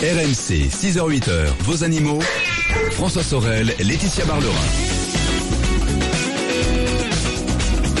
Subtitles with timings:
[0.00, 2.20] RMC, 6h-8h, vos animaux.
[2.92, 4.54] François Sorel, Laetitia Barlerin.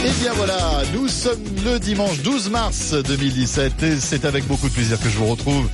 [0.06, 4.72] Et bien voilà, nous sommes le dimanche 12 mars 2017 et c'est avec beaucoup de
[4.72, 5.68] plaisir que je vous retrouve.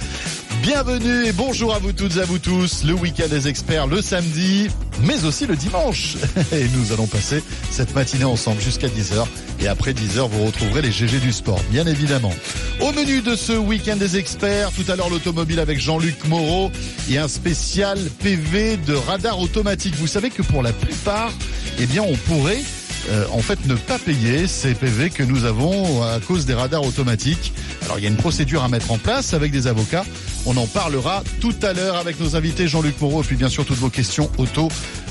[0.63, 2.83] Bienvenue et bonjour à vous toutes et à vous tous.
[2.83, 4.67] Le week-end des experts le samedi,
[5.05, 6.17] mais aussi le dimanche.
[6.53, 7.41] Et nous allons passer
[7.71, 9.27] cette matinée ensemble jusqu'à 10h.
[9.61, 12.33] Et après 10h, vous retrouverez les GG du sport, bien évidemment.
[12.81, 16.71] Au menu de ce week-end des experts, tout à l'heure l'automobile avec Jean-Luc Moreau
[17.11, 19.95] et un spécial PV de radar automatique.
[19.97, 21.33] Vous savez que pour la plupart,
[21.79, 22.61] eh bien, on pourrait
[23.09, 26.85] euh, en fait ne pas payer ces PV que nous avons à cause des radars
[26.85, 27.53] automatiques.
[27.85, 30.05] Alors il y a une procédure à mettre en place avec des avocats.
[30.45, 33.65] On en parlera tout à l'heure avec nos invités Jean-Luc Moreau et puis bien sûr
[33.65, 34.69] toutes vos questions auto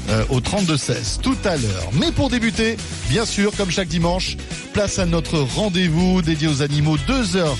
[0.10, 1.90] euh, au 32-16 tout à l'heure.
[1.94, 2.78] Mais pour débuter,
[3.10, 4.38] bien sûr, comme chaque dimanche,
[4.74, 7.58] place à notre rendez-vous dédié aux animaux, deux heures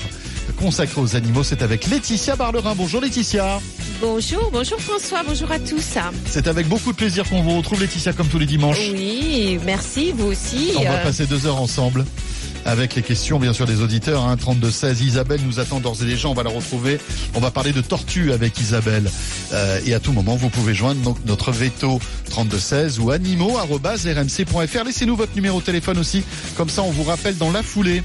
[0.60, 1.42] consacrées aux animaux.
[1.42, 2.74] C'est avec Laetitia Barlerin.
[2.76, 3.60] Bonjour Laetitia.
[4.00, 5.96] Bonjour, bonjour François, bonjour à tous.
[6.26, 8.78] C'est avec beaucoup de plaisir qu'on vous retrouve Laetitia comme tous les dimanches.
[8.92, 10.72] Oui, merci, vous aussi.
[10.76, 12.04] On va Euh, passer deux heures ensemble
[12.66, 14.24] avec les questions bien sûr des auditeurs.
[14.24, 15.02] Hein, 32-16.
[15.02, 16.28] Isabelle nous attend d'ores et déjà.
[16.28, 16.98] On va la retrouver.
[17.34, 19.10] On va parler de tortue avec Isabelle.
[19.52, 22.00] Euh, et à tout moment, vous pouvez joindre donc notre veto
[22.30, 24.84] 32-16 ou animaux.rmc.fr.
[24.84, 26.24] Laissez-nous votre numéro de téléphone aussi.
[26.56, 28.02] Comme ça, on vous rappelle dans la foulée.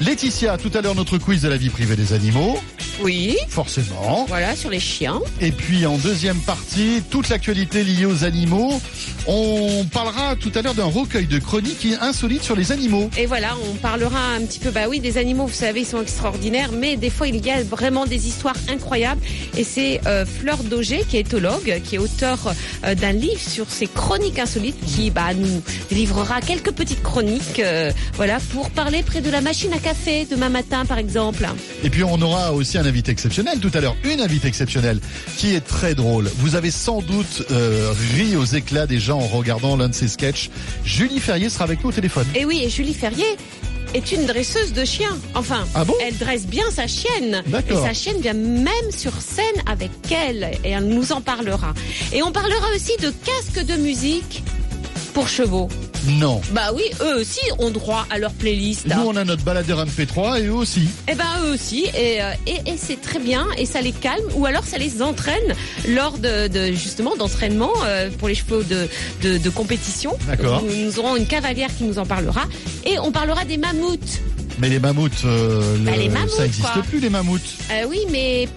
[0.00, 2.58] Laetitia, tout à l'heure, notre quiz de la vie privée des animaux.
[3.02, 4.26] Oui, Forcément.
[4.28, 5.20] voilà, sur les chiens.
[5.40, 8.80] Et puis en deuxième partie, toute l'actualité liée aux animaux.
[9.26, 13.10] On parlera tout à l'heure d'un recueil de chroniques insolites sur les animaux.
[13.18, 16.00] Et voilà, on parlera un petit peu, bah oui, des animaux, vous savez, ils sont
[16.00, 19.20] extraordinaires, mais des fois, il y a vraiment des histoires incroyables.
[19.56, 22.54] Et c'est euh, Fleur Daugé, qui est éthologue, qui est auteur
[22.84, 27.92] euh, d'un livre sur ces chroniques insolites, qui bah, nous livrera quelques petites chroniques, euh,
[28.14, 31.46] voilà, pour parler près de la machine à café demain matin, par exemple.
[31.84, 35.00] Et puis on aura aussi un invité exceptionnel tout à l'heure, une invitée exceptionnelle
[35.36, 36.28] qui est très drôle.
[36.38, 40.50] Vous avez sans doute euh, ri aux éclats déjà en regardant l'un de ses sketchs.
[40.84, 42.26] Julie Ferrier sera avec nous au téléphone.
[42.34, 43.36] Et oui, et Julie Ferrier
[43.94, 45.16] est une dresseuse de chiens.
[45.34, 47.44] Enfin, Ah bon elle dresse bien sa chienne.
[47.68, 50.50] Et sa chienne vient même sur scène avec elle.
[50.64, 51.72] Et elle nous en parlera.
[52.12, 54.42] Et on parlera aussi de casques de musique
[55.14, 55.68] pour chevaux.
[56.08, 56.40] Non.
[56.52, 58.86] Bah oui, eux aussi ont droit à leur playlist.
[58.86, 60.88] Nous on a notre baladeur MP3 et eux aussi.
[61.08, 64.24] Et ben eux aussi, et, euh, et, et c'est très bien, et ça les calme,
[64.34, 65.54] ou alors ça les entraîne
[65.88, 68.88] lors de, de justement d'entraînement euh, pour les chevaux de,
[69.22, 70.16] de, de compétition.
[70.26, 70.62] D'accord.
[70.62, 72.44] Nous, nous aurons une cavalière qui nous en parlera,
[72.86, 74.20] et on parlera des mammouths.
[74.58, 77.40] Mais les mammouths, euh, Bah, le- les mammouths, ça n'existe plus les mammouths.
[77.70, 78.48] Euh, oui, mais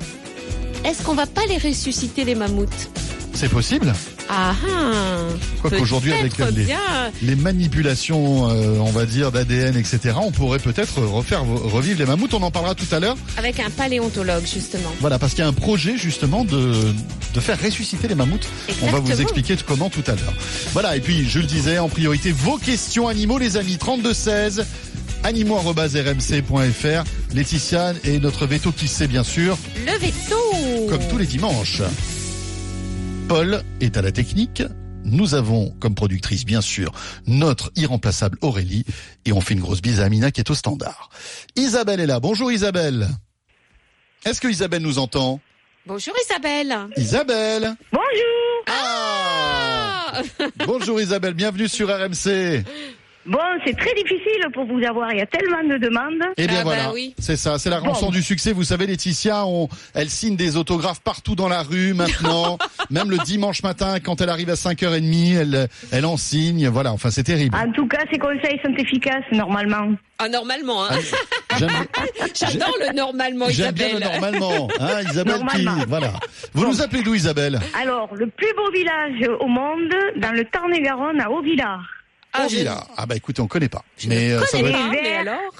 [0.85, 2.89] est-ce qu'on va pas les ressusciter les mammouths?
[3.33, 3.93] C'est possible
[4.35, 5.17] Ah ah
[5.61, 6.33] Quoi qu'aujourd'hui, avec
[7.21, 12.33] les- manipulations, euh, on va dire, d'ADN, etc., on pourrait peut-être refaire revivre les mammouths.
[12.33, 13.15] On en parlera tout à l'heure.
[13.37, 14.89] Avec un paléontologue justement.
[15.01, 16.73] Voilà, parce qu'il y a un projet justement de,
[17.33, 18.47] de faire ressusciter les mammouths.
[18.81, 20.33] On va vous expliquer comment tout à l'heure.
[20.73, 24.65] Voilà, et puis je le disais, en priorité, vos questions animaux, les amis, 3216
[25.23, 27.03] animaux.rmc.fr.
[27.33, 30.87] Laetitia et notre veto qui sait bien sûr, Le veto.
[30.89, 31.81] comme tous les dimanches.
[33.33, 34.61] Paul est à la technique.
[35.05, 36.91] Nous avons comme productrice, bien sûr,
[37.25, 38.85] notre irremplaçable Aurélie.
[39.25, 41.09] Et on fait une grosse bise à Amina qui est au standard.
[41.55, 42.19] Isabelle est là.
[42.19, 43.07] Bonjour Isabelle.
[44.23, 45.39] Est-ce que Isabelle nous entend?
[45.87, 46.77] Bonjour Isabelle.
[46.95, 48.65] Isabelle Bonjour.
[48.67, 50.21] Ah Ah
[50.67, 52.63] Bonjour Isabelle, bienvenue sur RMC.
[53.25, 55.11] Bon, c'est très difficile pour vous avoir.
[55.13, 56.21] Il y a tellement de demandes.
[56.37, 57.15] Eh bien Ah bah voilà, oui.
[57.17, 57.87] c'est ça, c'est la Bon.
[57.89, 58.51] rançon du succès.
[58.51, 62.57] Vous savez, Laetitia, on, elle signe des autographes partout dans la rue maintenant.
[62.89, 66.67] Même le dimanche matin, quand elle arrive à 5h30, elle, elle en signe.
[66.67, 67.55] Voilà, enfin c'est terrible.
[67.55, 69.93] En tout cas, ces conseils sont efficaces normalement.
[70.19, 70.99] Ah, normalement, hein.
[71.59, 71.69] J'aime
[72.35, 74.03] J'adore le normalement j'aime bien Isabelle.
[74.09, 74.67] le normalement.
[74.79, 75.75] Hein, Isabelle Normalement.
[75.81, 75.85] qui...
[75.87, 76.13] Voilà.
[76.53, 77.59] Vous nous appelez d'où Isabelle?
[77.81, 81.83] Alors, le plus beau village au monde, dans le Tarn-et-Garonne, à Haut-Villard.
[82.33, 82.83] Ah, Villa.
[82.97, 83.83] Ah bah écoutez, on connaît pas.
[83.97, 85.53] Je mais ne euh, ça doit pas, être- mais alors?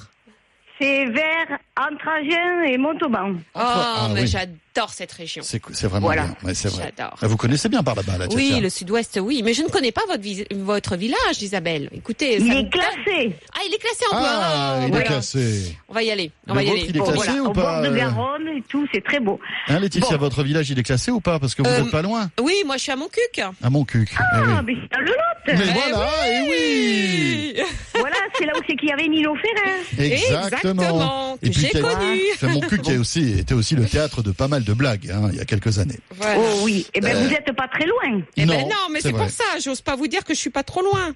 [0.79, 3.34] C'est vers Entragen et Montauban.
[3.53, 4.28] Oh, Ah, mais oui.
[4.28, 4.56] j'adore
[4.94, 5.44] cette région.
[5.45, 6.24] C'est c'est vraiment Voilà.
[6.24, 6.36] bien.
[6.44, 6.92] Ouais, c'est vrai.
[6.98, 7.18] J'adore.
[7.21, 8.62] Ah, Vous connaissez bien par là-bas, là, Oui, Tchatcha.
[8.62, 9.42] le sud-ouest, oui.
[9.44, 11.89] Mais je ne connais pas votre, vis- votre village, Isabelle.
[11.94, 13.36] Écoutez, Il est classé.
[13.53, 14.81] Ah, il est classé en Ah, point.
[14.81, 15.06] il est Voilà.
[15.06, 15.77] classé.
[15.89, 16.31] On va y aller.
[16.48, 16.86] On Le va y aller.
[16.89, 17.42] il est Bon, classé voilà.
[17.44, 19.39] ou Au pas bord de euh, Garonne et tout, c'est très beau.
[19.68, 20.24] Hein, Laetitia, Bon.
[20.25, 21.39] votre village, il est classé ou pas?
[21.39, 22.30] Parce que vous Euh, n'êtes pas loin.
[22.42, 23.39] Oui, moi, je suis à Montcuq.
[23.62, 24.09] À Montcuq.
[24.12, 24.53] Eh Ah, oui.
[24.65, 25.13] mais c'est le Lot.
[25.48, 27.63] Mais voilà, et oui
[28.00, 30.06] Voilà, c'est là où c'est qu'il y avait Nino Ferrer.
[30.13, 32.21] Exactement, que Et puis j'ai connu.
[32.36, 35.30] Enfin, Montcuq qui a aussi, était aussi le théâtre de pas mal de blagues hein,
[35.31, 36.00] il y a quelques années.
[36.12, 36.39] Voilà.
[36.39, 36.86] Oh oui.
[36.94, 37.19] Eh ben, Euh.
[37.24, 38.21] vous n'êtes pas très loin.
[38.38, 40.50] Eh ben Non, non, mais c'est pour ça, j'ose pas vous dire que je suis
[40.50, 41.13] pas trop loin.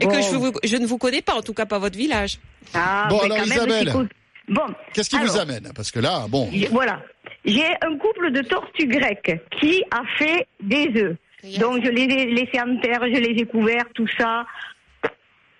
[0.00, 0.10] Et Bon.
[0.12, 2.38] que je, vous- je ne vous connais pas, en tout cas pas votre village.
[2.74, 3.92] Ah, Bon, mais alors, Isabelle.
[4.48, 4.66] Bon.
[4.92, 5.70] Qu'est-ce qui alors, vous amène?
[5.74, 7.02] Parce que là, bon, Voilà.
[7.44, 11.16] J'ai un couple de tortues grecques qui a fait des œufs.
[11.42, 11.58] Yes.
[11.58, 14.44] Donc je les ai laissés en terre, je les ai couverts, tout ça.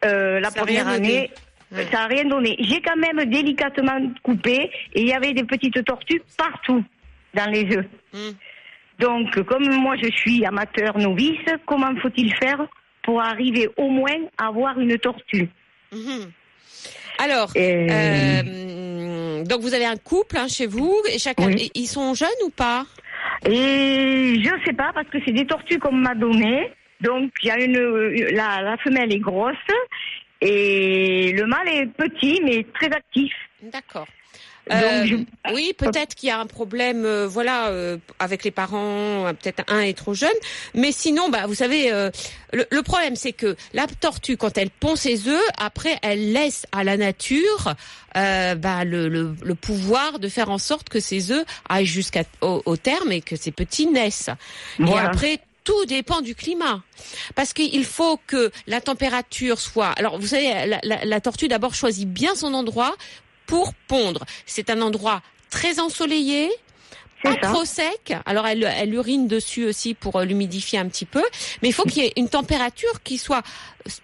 [0.04, 1.30] Euh, la Ça première année,
[1.72, 1.86] Ouais.
[1.92, 2.56] ça n'a rien donné.
[2.58, 6.82] J'ai quand même délicatement coupé et il y avait des petites tortues partout
[7.34, 7.86] dans les œufs.
[8.12, 8.30] Hmm.
[8.98, 12.66] Donc, comme moi je suis amateur novice, comment faut-il faire
[13.02, 15.48] pour arriver au moins à avoir une tortue
[15.92, 16.30] Mhm.
[17.18, 21.70] Alors, euh, donc vous avez un couple hein, chez vous, et chacun, Oui.
[21.74, 22.84] ils sont jeunes ou pas
[23.46, 26.70] Et je sais pas parce que c'est des tortues qu'on m'a donné.
[27.00, 27.78] Donc il y a une
[28.36, 29.56] la, la femelle est grosse
[30.40, 33.32] et le mâle est petit mais très actif.
[33.62, 34.06] D'accord.
[34.70, 35.16] Donc, Euh, je-
[35.52, 39.26] Oui, peut-être qu'il y a un problème, euh, voilà, euh, avec les parents.
[39.26, 40.30] euh, Peut-être un est trop jeune,
[40.74, 42.10] mais sinon, bah, vous savez, euh,
[42.52, 46.66] le, le problème, c'est que la tortue, quand elle pond ses œufs, après, elle laisse
[46.72, 47.74] à la nature
[48.16, 52.20] euh, bah, le, le, le pouvoir de faire en sorte que ses œufs aillent jusqu'au
[52.64, 54.30] au terme et que ses petits naissent.
[54.78, 56.82] Et après, tout dépend du climat.
[57.34, 59.88] Parce qu'il faut que la température soit...
[59.90, 62.94] Alors, vous savez, la, la- la tortue, d'abord, choisit bien son endroit
[63.50, 64.24] pour pondre.
[64.46, 66.48] C'est un endroit très ensoleillé,
[67.24, 67.48] pas ça.
[67.48, 68.14] trop sec.
[68.24, 71.22] Alors, elle, elle urine dessus aussi pour euh, l'humidifier un petit peu.
[71.60, 73.42] Mais il faut qu'il y ait une température qui soit,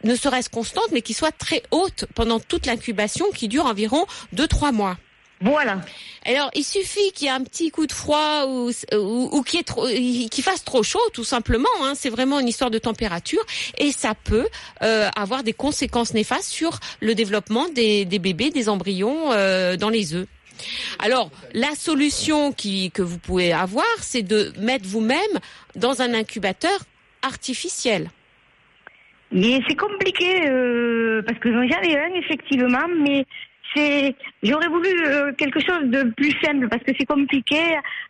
[0.02, 4.04] ne serait-ce constante, mais qui soit très haute pendant toute l'incubation, qui dure environ
[4.34, 4.98] 2-3 mois.
[5.41, 5.81] Voilà.
[6.25, 9.65] Alors, il suffit qu'il y ait un petit coup de froid ou, ou, ou qu'il
[9.65, 11.69] qu'il fasse trop chaud, tout simplement.
[11.83, 11.93] Hein.
[11.94, 13.44] C'est vraiment une histoire de température
[13.77, 14.49] et ça peut
[14.83, 19.91] euh, avoir des conséquences néfastes sur le développement des, des bébés, des embryons euh, dans
[19.91, 20.27] les œufs.
[20.99, 25.21] Alors, la solution qui, que vous pouvez avoir, c'est de mettre vous-même
[25.75, 26.79] dans un incubateur
[27.21, 28.11] artificiel.
[29.33, 33.27] C'est compliqué euh, parce que j'en ai un effectivement, mais
[33.76, 37.61] c'est j'aurais voulu euh, quelque chose de plus simple parce que c'est compliqué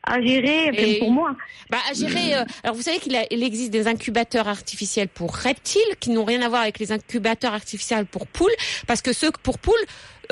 [0.05, 1.37] à gérer enfin, pour moi.
[1.71, 2.35] Bah, à gérer.
[2.37, 6.25] euh, alors, vous savez qu'il a- il existe des incubateurs artificiels pour reptiles qui n'ont
[6.25, 8.55] rien à voir avec les incubateurs artificiels pour poules,
[8.87, 9.75] parce que ceux pour poules,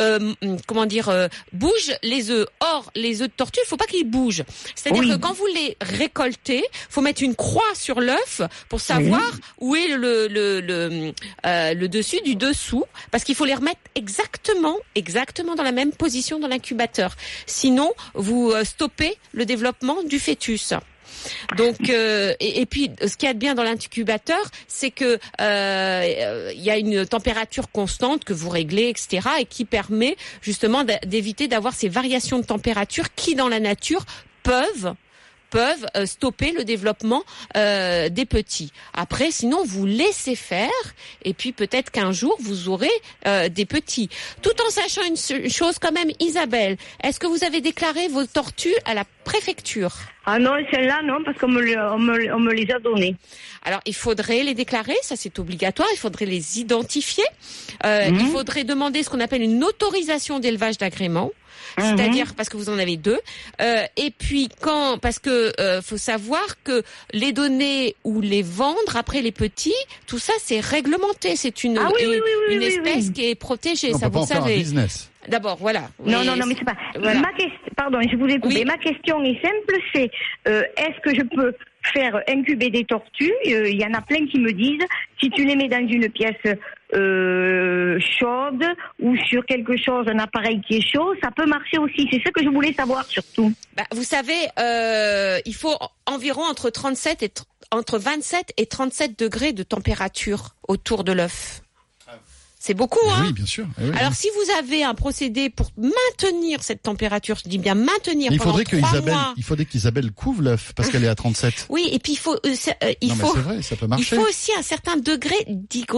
[0.00, 2.46] euh, hum, comment dire, euh, bougent les œufs.
[2.60, 4.44] Or, les œufs de tortue, il faut pas qu'ils bougent.
[4.74, 5.10] C'est-à-dire Oui.
[5.10, 9.30] que quand vous les récoltez, faut mettre une croix sur l'œuf pour savoir
[9.60, 11.12] où est le le le,
[11.46, 15.92] euh, le dessus du dessous, parce qu'il faut les remettre exactement, exactement dans la même
[15.92, 17.16] position dans l'incubateur.
[17.46, 20.72] Sinon, vous euh, stoppez le développement du fœtus.
[21.56, 26.62] Donc euh, et, puis ce qu'il y de bien dans l'incubateur, c'est que euh, il
[26.62, 31.74] y a une température constante que vous réglez, etc., et qui permet justement d'éviter d'avoir
[31.74, 34.04] ces variations de température qui dans la nature
[34.42, 34.94] peuvent
[35.54, 37.22] peuvent euh, stopper le développement
[37.56, 38.72] euh, des petits.
[38.92, 40.80] Après, sinon, vous laissez faire,
[41.22, 42.90] et puis peut-être qu'un jour, vous aurez
[43.28, 44.08] euh, des petits.
[44.42, 48.08] Tout en sachant une, se- une chose quand même, Isabelle, est-ce que vous avez déclaré
[48.08, 49.92] vos tortues à la préfecture?
[50.26, 51.62] Ah non, celle-là non parce qu'on me,
[51.92, 53.14] on me, on me les a données.
[53.64, 57.24] Alors, il faudrait les déclarer, ça c'est obligatoire, il faudrait les identifier,
[57.84, 58.18] Euh, Mhm.
[58.20, 61.30] il faudrait demander ce qu'on appelle une autorisation d'élevage d'agrément.
[61.78, 61.84] Mhm.
[61.96, 63.18] C'est-à-dire parce que vous en avez deux,
[63.60, 66.82] Euh, et puis quand parce que euh, faut savoir que
[67.12, 69.72] les donner ou les vendre après les petits,
[70.06, 72.18] tout ça c'est réglementé, c'est une Ah oui, oui, une, oui,
[72.48, 73.12] oui, une oui, espèce oui.
[73.12, 74.56] qui est protégée, On ça peut pas vous en faire un savez.
[74.58, 75.10] business.
[75.28, 75.88] D'abord, voilà.
[76.04, 76.76] Non, Oui, non, non, mais c'est pas.
[77.00, 77.18] voilà.
[77.20, 78.56] Ma question, pardon, je vous ai coupé.
[78.56, 78.64] Oui.
[78.66, 80.10] Ma question est simple, c'est
[80.48, 81.54] euh, est-ce que je peux
[81.94, 83.32] faire incuber des tortues?
[83.46, 84.86] Euh, Il y en a plein qui me disent
[85.20, 86.36] si tu les mets dans une pièce
[86.94, 88.64] euh, chaude
[89.00, 92.08] ou sur quelque chose, un appareil qui est chaud, ça peut marcher aussi.
[92.10, 93.52] C'est ce que je voulais savoir surtout.
[93.76, 99.18] Bah, vous savez, euh, il faut environ entre 37 et tr- entre 27 et 37
[99.18, 101.60] degrés de température autour de l'œuf.
[102.66, 103.66] C'est beaucoup, hein Oui, bien sûr.
[103.78, 104.16] Eh oui, Alors oui.
[104.18, 108.40] si vous avez un procédé pour maintenir cette température, je dis bien maintenir Mais il
[108.40, 109.34] pendant que trois Isabelle, mois.
[109.36, 111.66] il faudrait qu'Isabelle couvre l'œuf parce qu'elle est à 37.
[111.68, 112.38] Oui, et puis il faut, euh,
[112.82, 114.16] euh, il non, faut, vrai, ça peut il marcher.
[114.16, 115.34] faut aussi un certain degré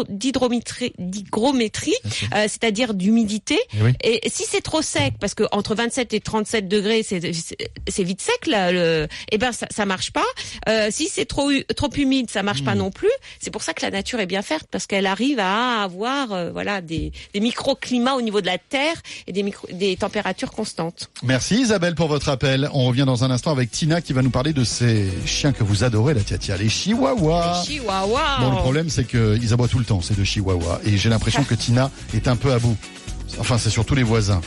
[0.09, 1.95] d'hygrométrie,
[2.35, 3.59] euh, c'est-à-dire d'humidité.
[3.79, 3.93] Eh oui.
[4.03, 7.19] Et si c'est trop sec, parce que entre 27 et 37 degrés, c'est
[8.05, 10.25] vite sec là, le, eh ben ça, ça marche pas.
[10.69, 12.79] Euh, si c'est trop trop humide, ça marche pas Hmm.
[12.79, 13.11] non plus.
[13.39, 16.81] C'est pour ça que la nature est bien faite, parce qu'elle arrive à avoir voilà
[16.81, 18.95] des, des microclimats au niveau de la terre
[19.27, 21.11] et des micro, des températures constantes.
[21.23, 22.71] Merci Isabelle pour votre appel.
[22.73, 25.63] On revient dans un instant avec Tina qui va nous parler de ces chiens que
[25.63, 27.61] vous adorez, la tia tia, les chihuahuas.
[27.61, 28.41] Les chihuahuas.
[28.41, 30.81] Bon, le problème, c'est qu'ils aboient tout le temps, ces deux chihuahuas.
[30.87, 32.79] Et j'ai l'impression que Tina est un peu à bout.
[33.39, 34.41] Enfin, c'est surtout les voisins.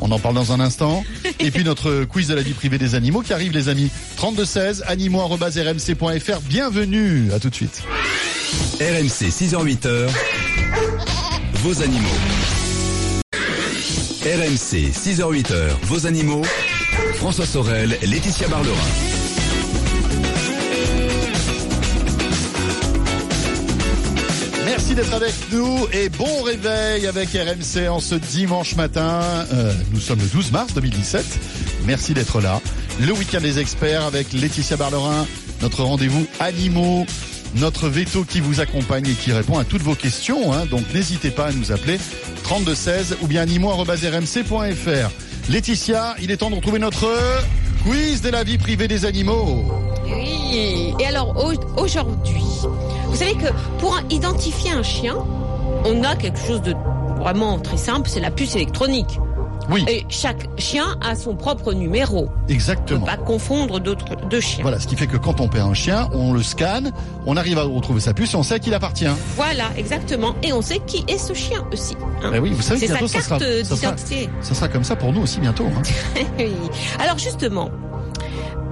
[0.00, 1.04] On en parle dans un instant.
[1.40, 3.90] Et puis notre quiz de la vie privée des animaux qui arrive, les amis.
[4.16, 6.40] 3216, animaux.rmc.fr.
[6.48, 7.32] Bienvenue.
[7.34, 7.82] À tout de suite.
[8.80, 10.08] RMC 6h-8h,
[11.64, 12.18] vos animaux.
[14.22, 16.42] RMC 6h-8h, vos animaux.
[17.14, 18.76] François Sorel, Laetitia Barlerin.
[24.66, 29.22] Merci d'être avec nous et bon réveil avec RMC en ce dimanche matin.
[29.54, 31.24] Euh, nous sommes le 12 mars 2017.
[31.86, 32.60] Merci d'être là.
[33.00, 35.26] Le week-end des experts avec Laetitia Barlerin,
[35.62, 37.06] notre rendez-vous animaux,
[37.56, 40.52] notre veto qui vous accompagne et qui répond à toutes vos questions.
[40.52, 40.66] hein.
[40.66, 41.98] Donc n'hésitez pas à nous appeler
[42.44, 45.10] 3216 ou bien animaux.rmc.fr.
[45.50, 47.06] Laetitia, il est temps de retrouver notre
[47.84, 49.64] quiz de la vie privée des animaux.
[50.06, 50.94] Oui.
[50.98, 52.42] Et alors au- aujourd'hui,
[53.08, 55.16] vous savez que pour identifier un chien,
[55.84, 56.74] on a quelque chose de
[57.18, 59.18] vraiment très simple, c'est la puce électronique.
[59.70, 62.28] Oui, Et chaque chien a son propre numéro.
[62.44, 63.00] On ne exactement.
[63.00, 64.62] peut pas confondre d'autres deux chiens.
[64.62, 66.92] Voilà, ce qui fait que quand on perd un chien, on le scanne,
[67.26, 69.06] on arrive à retrouver sa puce et on sait à qui il appartient.
[69.36, 70.34] Voilà, exactement.
[70.42, 71.96] Et on sait qui est ce chien aussi.
[72.22, 72.30] hein.
[72.34, 73.96] Eh oui, vous savez que C'est sa bientôt ça carte sera, ça, sera,
[74.42, 75.64] ça sera comme ça pour nous aussi bientôt.
[75.66, 75.82] hein.
[76.38, 76.52] Oui.
[76.98, 77.70] Alors justement,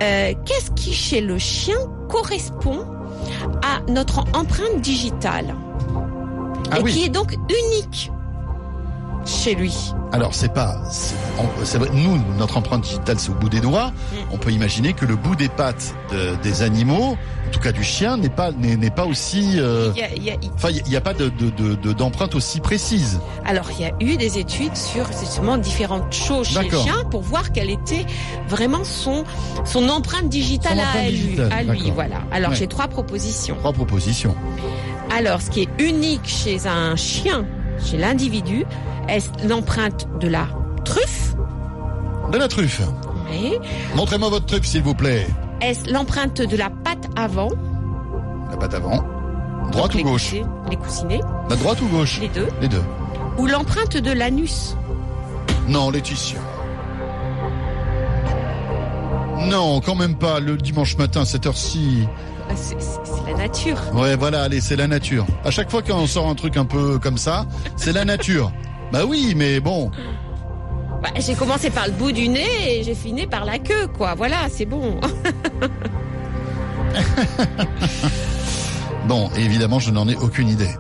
[0.02, 1.76] euh, qu'est-ce qui chez le chien
[2.08, 2.84] correspond
[3.62, 5.54] à notre empreinte digitale?
[6.70, 6.92] Ah et oui.
[6.92, 8.11] qui est donc unique
[9.26, 9.75] chez lui
[10.12, 10.76] Alors c'est pas,
[11.38, 13.88] on- nous notre empreinte digitale c'est au bout des doigts.
[13.91, 14.17] Mm.
[14.33, 17.83] On peut imaginer que le bout des pattes de- des animaux, en tout cas du
[17.85, 19.55] chien, n'est pas n'est pas aussi.
[19.59, 21.93] euh, Il y a- y a- Enfin, il n'y a pas de de- de- de-
[21.93, 23.21] d'empreinte aussi précise.
[23.45, 27.23] Alors, il y a eu des études sur justement différentes choses chez le chien pour
[27.23, 28.05] voir quelle était
[28.49, 29.25] vraiment son
[29.64, 32.17] son empreinte digitale Son à empreinte digitale, à lui, voilà.
[32.33, 32.57] Alors, Ouais.
[32.57, 33.57] j'ai trois propositions.
[33.57, 34.35] Trois propositions.
[35.14, 37.45] Alors, ce qui est unique chez un chien,
[37.85, 38.64] chez l'individu,
[39.09, 40.47] est l'empreinte de la
[40.85, 41.35] truffe.
[42.30, 42.82] De la truffe.
[43.30, 43.54] Oui.
[43.94, 45.26] Montrez-moi votre truffe s'il vous plaît.
[45.61, 47.50] Est-ce l'empreinte de la patte avant
[48.50, 49.04] La patte avant.
[49.71, 50.35] Droite donc ou gauche
[50.71, 52.49] Les coussinets, La droite ou gauche les deux.
[52.61, 52.82] Les deux.
[53.38, 54.76] Ou l'empreinte de l'anus
[55.68, 56.38] Non, Laetitia.
[59.38, 60.40] Non, quand même pas.
[60.40, 62.06] Le dimanche matin, cette heure-ci.
[62.49, 62.76] Ah, c'est
[63.30, 63.78] la nature.
[63.94, 65.26] Ouais, voilà, allez, c'est la nature.
[65.44, 68.52] À chaque fois qu'on sort un truc un peu comme ça, c'est la nature.
[68.92, 69.90] Bah oui, mais bon.
[71.02, 74.14] Bah, j'ai commencé par le bout du nez et j'ai fini par la queue, quoi.
[74.14, 75.00] Voilà, c'est bon.
[79.08, 80.70] Bon, évidemment, je n'en ai aucune idée.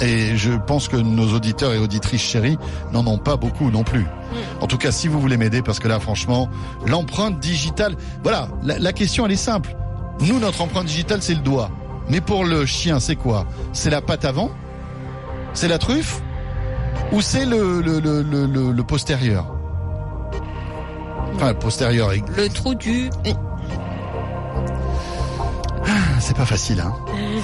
[0.00, 2.56] Et je pense que nos auditeurs et auditrices chéris
[2.92, 4.06] n'en ont pas beaucoup non plus.
[4.60, 6.48] En tout cas, si vous voulez m'aider, parce que là, franchement,
[6.86, 9.74] l'empreinte digitale, voilà, la, la question, elle est simple.
[10.20, 11.70] Nous, notre empreinte digitale, c'est le doigt.
[12.08, 13.46] Mais pour le chien, c'est quoi?
[13.72, 14.50] C'est la patte avant
[15.52, 16.22] C'est la truffe?
[17.12, 19.52] Ou c'est le, le, le, le, le- le postérieur
[21.34, 23.10] Enfin, le postérieur, Le trou du...
[26.18, 26.94] c'est pas facile, hein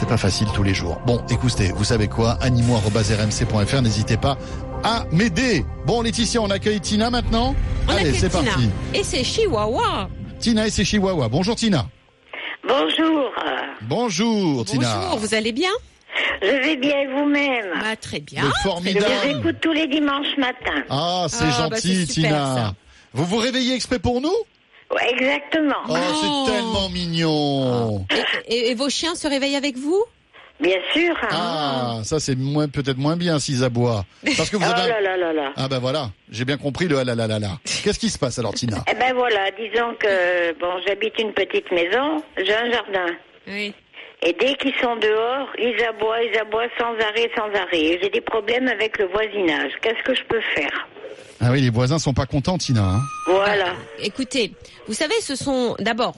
[0.01, 0.99] C'est pas facile tous les jours.
[1.07, 2.39] Bon, écoutez, vous savez quoi?
[2.41, 4.39] Animaux.rmc.fr, n'hésitez pas
[4.83, 5.65] à m'aider.
[5.87, 7.55] Bon, Laetitia, on accueille Tina maintenant?
[7.89, 8.71] On Allez, c'est parti.
[8.95, 10.09] Et c'est Chihuahua.
[10.41, 11.29] Tina et ses chihuahuas.
[11.29, 11.87] Bonjour Tina.
[12.67, 13.31] Bonjour.
[13.83, 14.97] Bonjour Tina.
[14.97, 15.71] Bonjour, vous allez bien?
[16.43, 17.67] Je vais bien et vous-même.
[17.81, 18.43] Bah, Très bien.
[18.43, 19.07] Le Je vous formidable.
[19.39, 20.83] écoute tous les dimanches matins.
[20.91, 22.55] Ah, c'est Ah, bah, gentil super, Tina.
[22.55, 22.75] ça.
[23.13, 24.35] Vous vous réveillez exprès pour nous?
[24.91, 25.75] Ouais, exactement.
[25.89, 26.45] Oh, Oh.
[26.47, 28.05] c'est tellement mignon.
[28.49, 30.03] Et, et- et vos chiens se réveillent avec vous?
[30.61, 31.17] Bien sûr.
[31.31, 34.05] Ah, ça c'est moins peut-être moins bien s'ils aboient.
[34.37, 34.89] Parce que vous oh avez...
[34.91, 35.53] là là là là.
[35.57, 37.59] Ah ben voilà, j'ai bien compris le ah là là là là.
[37.83, 38.85] Qu'est-ce qui se passe alors Tina?
[38.91, 43.07] Eh ben voilà, disons que bon, j'habite une petite maison, j'ai un jardin.
[43.49, 43.75] Oui.
[44.25, 47.99] Et dès qu'ils sont dehors, ils aboient, ils aboient sans arrêt, sans arrêt.
[48.03, 49.73] J'ai des problèmes avec le voisinage.
[49.83, 50.89] Qu'est-ce que je peux faire
[51.41, 52.83] Ah oui, les voisins sont pas contents Tina.
[52.83, 53.01] hein.
[53.27, 53.75] Voilà.
[53.99, 54.53] Écoutez,
[54.87, 56.15] vous savez, ce sont d'abord,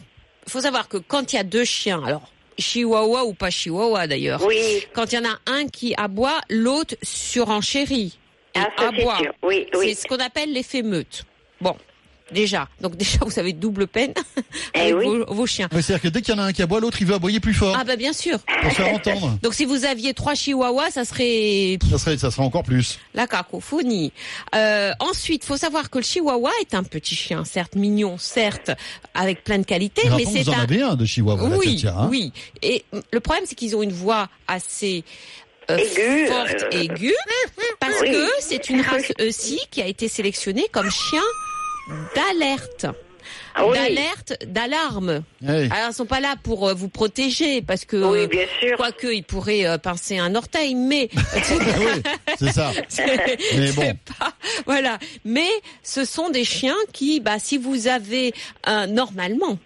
[0.46, 4.06] il faut savoir que quand il y a deux chiens, alors chihuahua ou pas chihuahua
[4.06, 4.84] d'ailleurs, Oui.
[4.92, 8.18] quand il y en a un qui aboie, l'autre surenchérit
[8.54, 9.18] Ah, aboie.
[9.42, 9.94] Oui, oui.
[9.94, 11.24] C'est ce qu'on appelle l'effet meute.
[11.60, 11.74] Bon,
[12.32, 14.12] déjà, donc déjà vous avez double peine
[14.74, 15.04] Eh avec oui.
[15.06, 15.68] vos, vos chiens.
[15.70, 17.54] C'est-à-dire que dès qu'il y en a un qui aboie, l'autre il veut aboyer plus
[17.54, 18.38] fort Ah bah bien sûr.
[18.62, 19.38] pour se faire entendre.
[19.42, 22.98] Donc si vous aviez trois chihuahuas, ça serait Ça serait, ça serait encore plus.
[23.14, 24.12] la cacophonie.
[24.54, 28.70] Euh, ensuite, faut savoir que le chihuahua est un petit chien, certes mignon, certes
[29.14, 31.84] avec plein de qualités, Mais c'est vous en un avez un de Chihuahua, la oui,
[31.86, 32.08] hein.
[32.10, 32.32] oui.
[32.62, 35.04] Et le problème, c'est qu'ils ont une voix assez
[35.70, 37.14] euh, Aiguë, forte, euh, aiguë,
[37.80, 38.10] parce oui.
[38.12, 41.22] que c'est une race aussi qui a été sélectionnée comme chien
[42.14, 42.86] d'alerte,
[43.54, 43.74] Ah oui.
[43.76, 45.22] d'alerte, d'alarme.
[45.46, 48.76] Alors, ils sont pas là pour euh, vous protéger, parce que Oui, bien sûr.
[48.76, 52.02] quoique ils pourraient euh, pincer un orteil, mais oui,
[52.38, 52.72] c'est ça.
[53.56, 53.94] Mais bon.
[54.18, 54.32] pas
[54.66, 54.98] voilà.
[55.24, 55.48] Mais
[55.82, 58.32] ce sont des chiens qui, bah, si vous avez
[58.64, 59.58] un normalement,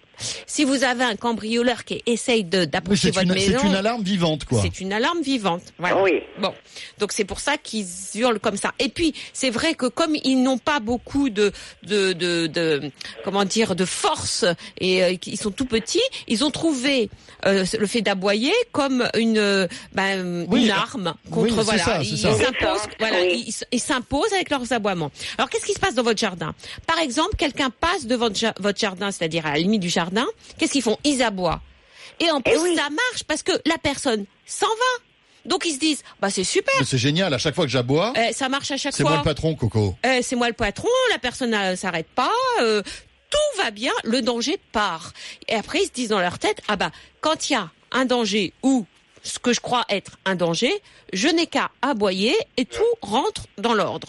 [0.46, 3.66] si vous avez un cambrioleur qui essaye de Oui, d'approcher c'est votre une, maison, c'est
[3.66, 4.60] une alarme vivante, quoi.
[4.62, 5.62] c'est une alarme vivante.
[5.78, 6.02] Voilà.
[6.02, 6.20] Oui.
[6.40, 6.52] Bon,
[6.98, 8.72] donc c'est pour ça qu'ils hurlent comme ça.
[8.78, 11.52] Et puis c'est vrai que comme ils n'ont pas beaucoup de
[11.84, 12.90] de de, de
[13.24, 14.44] comment dire de force
[14.80, 17.10] et euh, qu'ils sont tout petits, ils ont trouvé
[17.46, 21.84] euh, le fait d'aboyer comme une ben, Oui, une arme oui, contre c'est voilà.
[21.84, 23.44] ça, c'est ils s'imposent voilà, oui.
[23.46, 25.10] ils ils s'imposent avec leurs aboiements.
[25.36, 26.54] Alors qu'est-ce qui se passe dans votre jardin?
[26.86, 28.28] Par exemple, quelqu'un passe devant
[28.60, 30.07] votre jardin, c'est-à-dire à la limite du jardin.
[30.58, 30.98] Qu'est-ce qu'ils font?
[31.04, 31.60] Ils aboient.
[32.20, 32.76] Et en plus, Eh oui.
[32.76, 35.04] ça marche parce que la personne s'en va.
[35.44, 37.32] Donc ils se disent, bah c'est super, C'est génial.
[37.32, 39.18] À chaque fois que j'aboie, Eh, ça marche à chaque c'est moi fois.
[39.20, 39.94] le patron, Coco.
[40.04, 42.82] Eh, c'est moi le patron, la personne ne s'arrête pas, euh,
[43.30, 45.12] tout va bien, le danger part.
[45.48, 48.04] Et après ils se disent dans leur tête, ah bah quand il y a un
[48.04, 48.84] danger ou
[49.22, 50.72] ce que je crois être un danger,
[51.14, 54.08] je n'ai qu'à aboyer et tout rentre dans l'ordre.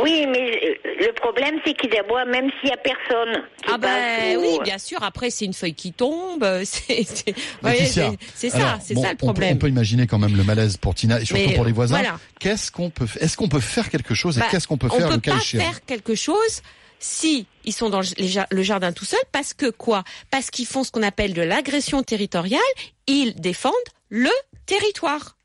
[0.00, 3.42] Oui, mais euh, le problème, c'est qu'ils aboient même s'il y a personne.
[3.64, 5.02] qui Ah ben oui, bien sûr.
[5.02, 6.44] Après, c'est une feuille qui tombe.
[6.44, 9.54] euh, C'est alors, ça, c'est bon, ça on le peut- problème.
[9.56, 11.96] On peut, imaginer quand même le malaise pour Tina et surtout Mais, pour les voisins.
[11.98, 12.18] voilà.
[12.38, 14.96] Qu'est-ce qu'on peut, est-ce qu'on peut faire quelque chose et Bah, qu'est-ce qu'on peut on
[14.98, 16.62] faire peut le cas pas faire quelque chose
[16.98, 20.04] si ils sont dans le jardin tout seuls parce que quoi?
[20.30, 22.60] Parce qu'ils font ce qu'on appelle de l'agression territoriale.
[23.06, 23.72] Ils défendent
[24.10, 24.30] le
[24.66, 25.36] territoire.